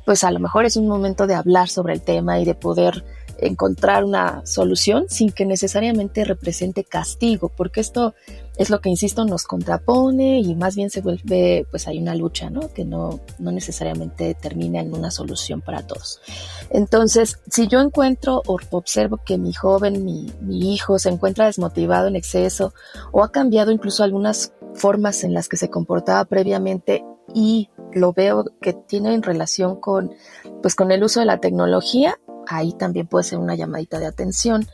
Pues 0.05 0.23
a 0.23 0.31
lo 0.31 0.39
mejor 0.39 0.65
es 0.65 0.77
un 0.77 0.87
momento 0.87 1.27
de 1.27 1.35
hablar 1.35 1.69
sobre 1.69 1.93
el 1.93 2.01
tema 2.01 2.39
y 2.39 2.45
de 2.45 2.55
poder 2.55 3.03
encontrar 3.39 4.03
una 4.03 4.45
solución 4.45 5.05
sin 5.09 5.31
que 5.31 5.45
necesariamente 5.45 6.23
represente 6.23 6.83
castigo, 6.83 7.49
porque 7.49 7.81
esto 7.81 8.13
es 8.57 8.69
lo 8.69 8.81
que, 8.81 8.89
insisto, 8.89 9.25
nos 9.25 9.45
contrapone 9.45 10.39
y 10.39 10.55
más 10.55 10.75
bien 10.75 10.89
se 10.89 11.01
vuelve, 11.01 11.65
pues 11.71 11.87
hay 11.87 11.99
una 11.99 12.15
lucha, 12.15 12.49
¿no? 12.49 12.71
Que 12.73 12.85
no, 12.85 13.19
no 13.39 13.51
necesariamente 13.51 14.35
termina 14.35 14.79
en 14.79 14.93
una 14.93 15.11
solución 15.11 15.61
para 15.61 15.85
todos. 15.87 16.21
Entonces, 16.69 17.39
si 17.49 17.67
yo 17.67 17.81
encuentro 17.81 18.41
o 18.45 18.57
observo 18.71 19.19
que 19.25 19.37
mi 19.37 19.53
joven, 19.53 20.05
mi, 20.05 20.31
mi 20.41 20.73
hijo 20.73 20.99
se 20.99 21.09
encuentra 21.09 21.47
desmotivado 21.47 22.07
en 22.07 22.15
exceso 22.15 22.73
o 23.11 23.23
ha 23.23 23.31
cambiado 23.31 23.71
incluso 23.71 24.03
algunas 24.03 24.53
formas 24.73 25.23
en 25.23 25.33
las 25.33 25.49
que 25.49 25.57
se 25.57 25.69
comportaba 25.69 26.25
previamente 26.25 27.03
y 27.33 27.69
lo 27.93 28.13
veo 28.13 28.45
que 28.61 28.73
tiene 28.73 29.13
en 29.13 29.23
relación 29.23 29.79
con, 29.79 30.13
pues 30.61 30.75
con 30.75 30.91
el 30.91 31.03
uso 31.03 31.19
de 31.19 31.25
la 31.25 31.39
tecnología, 31.39 32.19
ahí 32.55 32.73
también 32.73 33.07
puede 33.07 33.23
ser 33.23 33.39
una 33.39 33.55
llamadita 33.55 33.99
de 33.99 34.05
atención. 34.05 34.67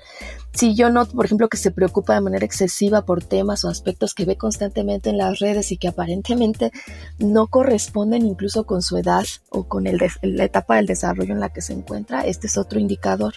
Si 0.53 0.75
yo 0.75 0.89
noto, 0.89 1.13
por 1.13 1.25
ejemplo, 1.25 1.47
que 1.47 1.57
se 1.57 1.71
preocupa 1.71 2.15
de 2.15 2.21
manera 2.21 2.45
excesiva 2.45 3.05
por 3.05 3.23
temas 3.23 3.63
o 3.63 3.69
aspectos 3.69 4.13
que 4.13 4.25
ve 4.25 4.37
constantemente 4.37 5.09
en 5.09 5.17
las 5.17 5.39
redes 5.39 5.71
y 5.71 5.77
que 5.77 5.87
aparentemente 5.87 6.71
no 7.17 7.47
corresponden 7.47 8.25
incluso 8.25 8.65
con 8.65 8.81
su 8.81 8.97
edad 8.97 9.25
o 9.49 9.67
con 9.67 9.83
la 9.83 10.43
etapa 10.43 10.75
del 10.75 10.87
desarrollo 10.87 11.33
en 11.33 11.39
la 11.39 11.49
que 11.49 11.61
se 11.61 11.73
encuentra, 11.73 12.21
este 12.21 12.47
es 12.47 12.57
otro 12.57 12.79
indicador. 12.79 13.35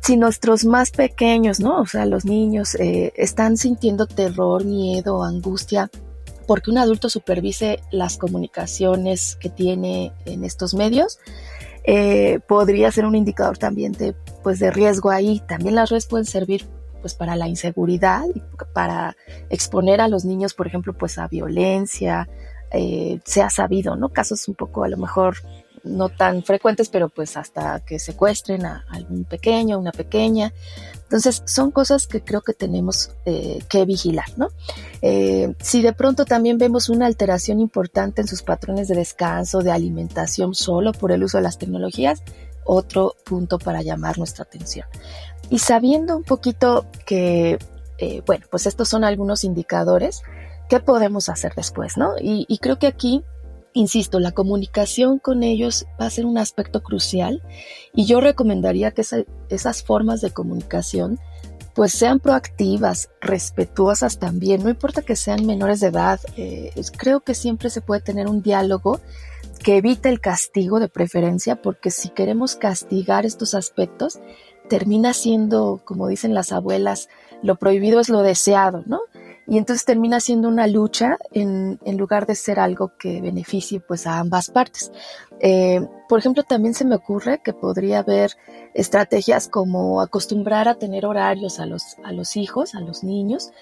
Si 0.00 0.16
nuestros 0.16 0.64
más 0.64 0.90
pequeños, 0.90 1.60
¿no? 1.60 1.80
O 1.80 1.86
sea, 1.86 2.06
los 2.06 2.24
niños 2.24 2.74
eh, 2.74 3.12
están 3.14 3.56
sintiendo 3.56 4.06
terror, 4.06 4.64
miedo, 4.64 5.22
angustia, 5.22 5.90
porque 6.46 6.72
un 6.72 6.78
adulto 6.78 7.08
supervise 7.08 7.80
las 7.92 8.18
comunicaciones 8.18 9.36
que 9.40 9.48
tiene 9.48 10.12
en 10.24 10.44
estos 10.44 10.74
medios, 10.74 11.18
eh, 11.84 12.40
podría 12.46 12.90
ser 12.92 13.06
un 13.06 13.16
indicador 13.16 13.58
también 13.58 13.92
de, 13.92 14.14
pues, 14.42 14.58
de 14.58 14.70
riesgo 14.70 15.10
ahí. 15.10 15.42
También 15.46 15.74
las 15.74 15.90
redes 15.90 16.06
pueden 16.06 16.26
servir 16.26 16.68
pues 17.00 17.14
para 17.14 17.34
la 17.34 17.48
inseguridad 17.48 18.22
para 18.72 19.16
exponer 19.50 20.00
a 20.00 20.06
los 20.06 20.24
niños, 20.24 20.54
por 20.54 20.68
ejemplo, 20.68 20.92
pues 20.92 21.18
a 21.18 21.26
violencia, 21.26 22.28
eh, 22.70 23.20
se 23.24 23.42
ha 23.42 23.50
sabido, 23.50 23.96
¿no? 23.96 24.10
Casos 24.10 24.48
un 24.48 24.54
poco 24.54 24.84
a 24.84 24.88
lo 24.88 24.96
mejor 24.96 25.36
no 25.84 26.08
tan 26.08 26.42
frecuentes, 26.42 26.88
pero 26.88 27.08
pues 27.08 27.36
hasta 27.36 27.80
que 27.80 27.98
secuestren 27.98 28.66
a 28.66 28.84
algún 28.88 29.24
pequeño, 29.24 29.78
una 29.78 29.92
pequeña. 29.92 30.52
Entonces, 31.02 31.42
son 31.44 31.70
cosas 31.70 32.06
que 32.06 32.22
creo 32.22 32.40
que 32.40 32.54
tenemos 32.54 33.10
eh, 33.26 33.62
que 33.68 33.84
vigilar, 33.84 34.26
¿no? 34.36 34.48
Eh, 35.02 35.54
si 35.60 35.82
de 35.82 35.92
pronto 35.92 36.24
también 36.24 36.56
vemos 36.58 36.88
una 36.88 37.06
alteración 37.06 37.60
importante 37.60 38.22
en 38.22 38.28
sus 38.28 38.42
patrones 38.42 38.88
de 38.88 38.94
descanso, 38.94 39.60
de 39.60 39.72
alimentación 39.72 40.54
solo 40.54 40.92
por 40.92 41.12
el 41.12 41.24
uso 41.24 41.38
de 41.38 41.42
las 41.42 41.58
tecnologías, 41.58 42.22
otro 42.64 43.14
punto 43.24 43.58
para 43.58 43.82
llamar 43.82 44.18
nuestra 44.18 44.44
atención. 44.44 44.86
Y 45.50 45.58
sabiendo 45.58 46.16
un 46.16 46.24
poquito 46.24 46.86
que, 47.04 47.58
eh, 47.98 48.22
bueno, 48.24 48.46
pues 48.50 48.66
estos 48.66 48.88
son 48.88 49.04
algunos 49.04 49.44
indicadores, 49.44 50.22
¿qué 50.70 50.80
podemos 50.80 51.28
hacer 51.28 51.52
después, 51.54 51.98
no? 51.98 52.14
Y, 52.18 52.46
y 52.48 52.58
creo 52.58 52.78
que 52.78 52.86
aquí 52.86 53.22
Insisto, 53.74 54.20
la 54.20 54.32
comunicación 54.32 55.18
con 55.18 55.42
ellos 55.42 55.86
va 56.00 56.06
a 56.06 56.10
ser 56.10 56.26
un 56.26 56.36
aspecto 56.36 56.82
crucial 56.82 57.42
y 57.94 58.04
yo 58.04 58.20
recomendaría 58.20 58.90
que 58.90 59.02
esas 59.48 59.82
formas 59.82 60.20
de 60.20 60.30
comunicación 60.30 61.18
pues 61.74 61.92
sean 61.92 62.20
proactivas, 62.20 63.08
respetuosas 63.22 64.18
también, 64.18 64.62
no 64.62 64.68
importa 64.68 65.00
que 65.00 65.16
sean 65.16 65.46
menores 65.46 65.80
de 65.80 65.86
edad, 65.86 66.20
eh, 66.36 66.70
creo 66.98 67.20
que 67.20 67.34
siempre 67.34 67.70
se 67.70 67.80
puede 67.80 68.02
tener 68.02 68.28
un 68.28 68.42
diálogo 68.42 69.00
que 69.62 69.78
evite 69.78 70.10
el 70.10 70.20
castigo 70.20 70.80
de 70.80 70.88
preferencia, 70.88 71.62
porque 71.62 71.90
si 71.90 72.10
queremos 72.10 72.56
castigar 72.56 73.24
estos 73.24 73.54
aspectos, 73.54 74.20
termina 74.68 75.14
siendo, 75.14 75.80
como 75.84 76.08
dicen 76.08 76.34
las 76.34 76.52
abuelas, 76.52 77.08
lo 77.42 77.56
prohibido 77.56 78.00
es 78.00 78.08
lo 78.08 78.22
deseado, 78.22 78.82
¿no? 78.86 79.00
Y 79.52 79.58
entonces 79.58 79.84
termina 79.84 80.18
siendo 80.18 80.48
una 80.48 80.66
lucha 80.66 81.18
en, 81.30 81.78
en 81.84 81.98
lugar 81.98 82.24
de 82.24 82.34
ser 82.34 82.58
algo 82.58 82.96
que 82.96 83.20
beneficie 83.20 83.80
pues 83.80 84.06
a 84.06 84.18
ambas 84.18 84.48
partes. 84.48 84.90
Eh, 85.40 85.86
por 86.08 86.18
ejemplo, 86.18 86.42
también 86.42 86.72
se 86.72 86.86
me 86.86 86.94
ocurre 86.94 87.42
que 87.44 87.52
podría 87.52 87.98
haber 87.98 88.30
estrategias 88.72 89.48
como 89.48 90.00
acostumbrar 90.00 90.68
a 90.68 90.76
tener 90.76 91.04
horarios 91.04 91.60
a 91.60 91.66
los, 91.66 91.98
a 92.02 92.12
los 92.12 92.38
hijos, 92.38 92.74
a 92.74 92.80
los 92.80 93.04
niños, 93.04 93.52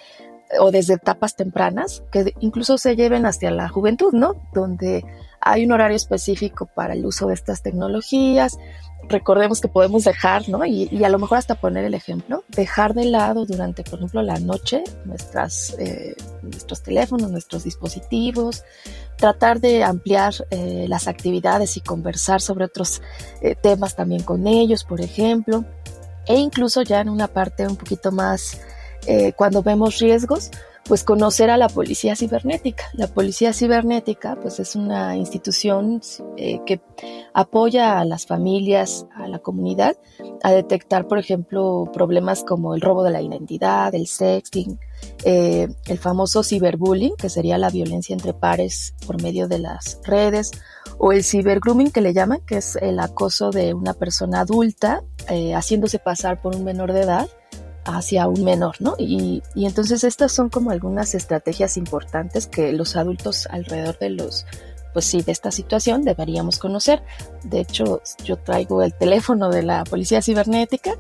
o 0.61 0.71
desde 0.71 0.95
etapas 0.95 1.35
tempranas, 1.35 2.05
que 2.13 2.35
incluso 2.39 2.79
se 2.79 2.95
lleven 2.95 3.27
hacia 3.27 3.51
la 3.51 3.69
juventud, 3.69 4.13
¿no? 4.13 4.37
Donde 4.55 5.05
hay 5.41 5.65
un 5.65 5.73
horario 5.73 5.97
específico 5.97 6.67
para 6.73 6.95
el 6.95 7.05
uso 7.05 7.27
de 7.27 7.35
estas 7.35 7.63
tecnologías. 7.63 8.61
Recordemos 9.11 9.61
que 9.61 9.67
podemos 9.67 10.05
dejar, 10.05 10.49
¿no? 10.49 10.65
Y, 10.65 11.03
a 11.03 11.09
lo 11.09 11.19
mejor 11.19 11.39
hasta 11.39 11.57
poner 11.57 11.85
el 11.85 11.95
ejemplo, 11.95 12.45
dejar 12.47 12.95
de 12.95 13.07
lado 13.07 13.45
durante, 13.45 13.83
por 13.83 13.99
ejemplo, 13.99 14.23
la 14.23 14.39
noche 14.39 14.85
eh, 15.79 16.15
nuestros 16.43 16.83
teléfonos, 16.85 17.29
nuestros 17.29 17.65
dispositivos, 17.65 18.63
tratar 19.17 19.59
de 19.59 19.83
ampliar 19.83 20.35
eh, 20.51 20.87
las 20.89 21.09
actividades 21.09 21.77
y 21.77 21.81
conversar 21.81 22.41
sobre 22.41 22.67
otros 22.67 23.03
eh, 23.43 23.57
temas 23.57 23.97
también 23.97 24.23
con 24.23 24.47
ellos, 24.47 24.85
por 24.85 25.01
ejemplo, 25.01 25.65
e 26.27 26.37
incluso 26.37 26.83
ya 26.83 27.01
en 27.01 27.09
una 27.09 27.27
parte 27.27 27.67
un 27.67 27.77
poquito 27.77 28.13
más, 28.13 28.61
cuando 29.35 29.63
vemos 29.63 29.99
riesgos, 29.99 30.51
pues 30.91 31.05
conocer 31.05 31.51
a 31.51 31.57
la 31.57 31.69
policía 31.69 32.17
cibernética. 32.17 32.83
La 32.95 33.07
policía 33.07 33.53
cibernética 33.53 34.35
pues 34.35 34.59
es 34.59 34.75
una 34.75 35.15
institución 35.15 36.01
eh, 36.37 36.59
que 36.67 36.81
apoya 37.33 38.01
a 38.01 38.05
las 38.05 38.27
familias, 38.27 39.07
a 39.15 39.29
la 39.29 39.39
comunidad, 39.39 39.97
a 40.43 40.51
detectar, 40.51 41.07
por 41.07 41.21
ejemplo, 41.21 41.89
problemas 41.93 42.43
como 42.43 42.75
el 42.75 42.81
robo 42.81 43.05
de 43.05 43.13
la 43.13 43.23
identidad, 43.23 43.95
el 43.95 44.09
sexting, 44.09 44.81
eh, 45.23 45.69
el 45.87 45.99
famoso 45.99 46.43
ciberbullying, 46.43 47.15
que 47.15 47.29
sería 47.29 47.57
la 47.57 47.71
violencia 47.71 48.13
entre 48.13 48.35
pares 48.35 48.97
por 49.07 49.23
medio 49.23 49.47
de 49.47 49.61
las 49.61 50.01
redes, 50.03 50.51
o 50.99 51.13
el 51.13 51.23
cibergrooming 51.23 51.93
que 51.93 52.01
le 52.01 52.13
llaman, 52.13 52.41
que 52.45 52.57
es 52.57 52.75
el 52.75 52.99
acoso 52.99 53.53
de 53.53 53.75
una 53.75 53.95
persona 53.95 54.41
adulta 54.41 55.05
eh, 55.29 55.55
haciéndose 55.55 56.01
pasar 56.01 56.43
por 56.43 56.57
un 56.57 56.65
menor 56.65 56.93
de 56.93 57.03
edad 57.03 57.29
hacia 57.97 58.27
un 58.29 58.45
menor, 58.45 58.77
¿no? 58.81 58.95
Y, 58.99 59.43
entonces 59.55 60.05
estas 60.05 60.33
son 60.33 60.49
como 60.49 60.71
algunas 60.71 61.15
estrategias 61.15 61.77
importantes 61.77 62.47
que 62.47 62.73
los 62.73 62.97
adultos 62.97 63.47
alrededor 63.51 63.99
de 63.99 64.11
los, 64.11 64.47
pues 64.93 65.05
sí, 65.05 65.23
de 65.23 65.33
esta 65.33 65.51
situación 65.51 66.03
deberíamos 66.03 66.59
conocer. 66.59 67.03
De 67.45 67.61
hecho, 67.61 68.03
yo 68.25 68.37
traigo 68.37 68.83
el 68.83 68.95
teléfono 68.95 69.51
de 69.51 69.63
la 69.63 69.85
policía 69.85 70.23
cibernética, 70.23 70.95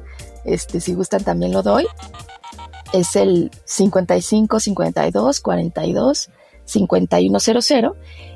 este, 0.45 0.81
si 0.81 0.95
gustan 0.95 1.25
también 1.25 1.53
lo 1.53 1.63
doy. 1.63 1.87
Es 2.93 3.15
el 3.17 3.51
55 3.65 4.61
52 4.61 5.41
42 5.41 6.31
5100 6.65 7.93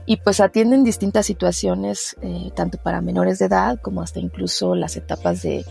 y 0.06 0.16
pues 0.18 0.40
atienden 0.40 0.84
distintas 0.84 1.26
situaciones, 1.26 2.16
eh, 2.20 2.50
tanto 2.54 2.78
para 2.78 3.00
menores 3.00 3.38
de 3.38 3.46
edad 3.46 3.78
como 3.80 4.02
hasta 4.02 4.20
incluso 4.20 4.74
las 4.74 4.96
etapas 4.96 5.42
de 5.42 5.64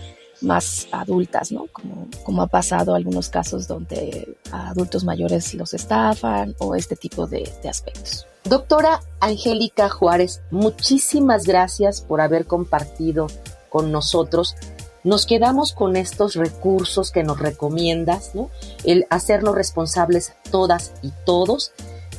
más 0.44 0.88
adultas, 0.92 1.52
¿no? 1.52 1.68
Como, 1.72 2.08
como 2.24 2.42
ha 2.42 2.48
pasado 2.48 2.96
algunos 2.96 3.30
casos 3.30 3.68
donde 3.68 4.38
adultos 4.52 5.04
mayores 5.04 5.54
los 5.54 5.74
estafan 5.74 6.56
o 6.60 6.76
este 6.76 6.96
tipo 6.96 7.28
de, 7.28 7.50
de 7.62 7.70
aspectos. 7.70 8.28
Doctora 8.44 9.00
Angélica 9.22 9.90
Juárez, 9.90 10.42
muchísimas 10.52 11.46
gracias 11.46 12.02
por 12.02 12.20
haber 12.20 12.46
compartido 12.46 13.28
con 13.70 13.92
nosotros. 13.92 14.56
Nos 15.04 15.26
quedamos 15.26 15.74
con 15.74 15.96
estos 15.96 16.36
recursos 16.36 17.12
que 17.12 17.24
nos 17.24 17.40
recomiendas, 17.40 18.36
¿no? 18.36 18.50
El 18.84 19.06
hacernos 19.10 19.56
responsables 19.56 20.34
todas 20.52 20.94
y 21.02 21.12
todos 21.26 21.72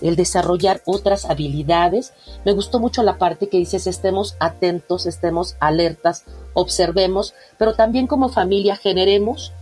el 0.05 0.17
desarrollar 0.17 0.83
otras 0.85 1.25
habilidades. 1.25 2.13
Me 2.45 2.53
gustó 2.53 2.79
mucho 2.79 3.03
la 3.03 3.19
parte 3.19 3.49
que 3.49 3.57
dices, 3.57 3.87
estemos 3.87 4.37
atentos, 4.39 5.07
estemos 5.07 5.57
alertas, 5.61 6.25
observemos, 6.53 7.35
pero 7.59 7.75
también 7.75 8.07
como 8.07 8.29
familia 8.29 8.77
generemos, 8.77 9.53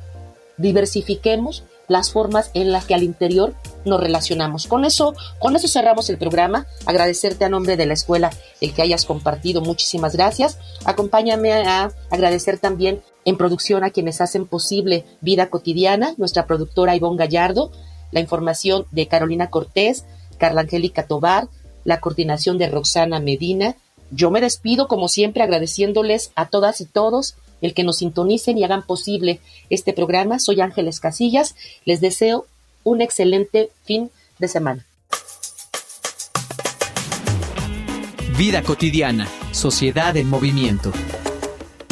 diversifiquemos 0.58 1.64
las 1.88 2.10
formas 2.10 2.50
en 2.54 2.72
las 2.72 2.86
que 2.86 2.94
al 2.94 3.02
interior 3.02 3.54
nos 3.84 4.00
relacionamos. 4.00 4.66
Con 4.66 4.84
eso, 4.84 5.14
con 5.38 5.54
eso 5.54 5.68
cerramos 5.68 6.10
el 6.10 6.18
programa. 6.18 6.66
Agradecerte 6.86 7.44
a 7.44 7.48
nombre 7.48 7.76
de 7.76 7.86
la 7.86 7.94
escuela 7.94 8.30
el 8.60 8.72
que 8.72 8.82
hayas 8.82 9.04
compartido. 9.04 9.60
Muchísimas 9.60 10.16
gracias. 10.16 10.58
Acompáñame 10.84 11.52
a 11.52 11.92
agradecer 12.10 12.58
también 12.58 13.02
en 13.24 13.36
producción 13.36 13.84
a 13.84 13.90
quienes 13.90 14.20
hacen 14.20 14.46
posible 14.46 15.04
Vida 15.20 15.50
Cotidiana, 15.50 16.14
nuestra 16.16 16.46
productora 16.46 16.96
Ivonne 16.96 17.18
Gallardo, 17.18 17.70
la 18.10 18.20
información 18.20 18.86
de 18.90 19.06
Carolina 19.06 19.50
Cortés, 19.50 20.04
Carla 20.38 20.62
Angélica 20.62 21.06
Tobar, 21.06 21.48
la 21.84 22.00
coordinación 22.00 22.58
de 22.58 22.68
Roxana 22.68 23.20
Medina. 23.20 23.76
Yo 24.10 24.30
me 24.30 24.40
despido, 24.40 24.88
como 24.88 25.08
siempre, 25.08 25.42
agradeciéndoles 25.42 26.32
a 26.34 26.46
todas 26.46 26.80
y 26.80 26.86
todos 26.86 27.36
el 27.62 27.74
que 27.74 27.84
nos 27.84 27.98
sintonicen 27.98 28.58
y 28.58 28.64
hagan 28.64 28.82
posible 28.82 29.40
este 29.70 29.92
programa. 29.92 30.38
Soy 30.38 30.60
Ángeles 30.60 31.00
Casillas. 31.00 31.54
Les 31.84 32.00
deseo 32.00 32.46
un 32.84 33.00
excelente 33.00 33.70
fin 33.84 34.10
de 34.38 34.48
semana. 34.48 34.84
Vida 38.36 38.62
cotidiana, 38.62 39.28
sociedad 39.52 40.16
en 40.16 40.28
movimiento. 40.28 40.92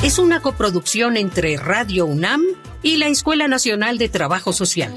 Es 0.02 0.18
una 0.18 0.40
coproducción 0.40 1.16
entre 1.16 1.56
Radio 1.56 2.06
UNAM 2.06 2.42
y 2.82 2.96
la 2.96 3.06
Escuela 3.06 3.46
Nacional 3.46 3.98
de 3.98 4.08
Trabajo 4.08 4.52
Social. 4.52 4.92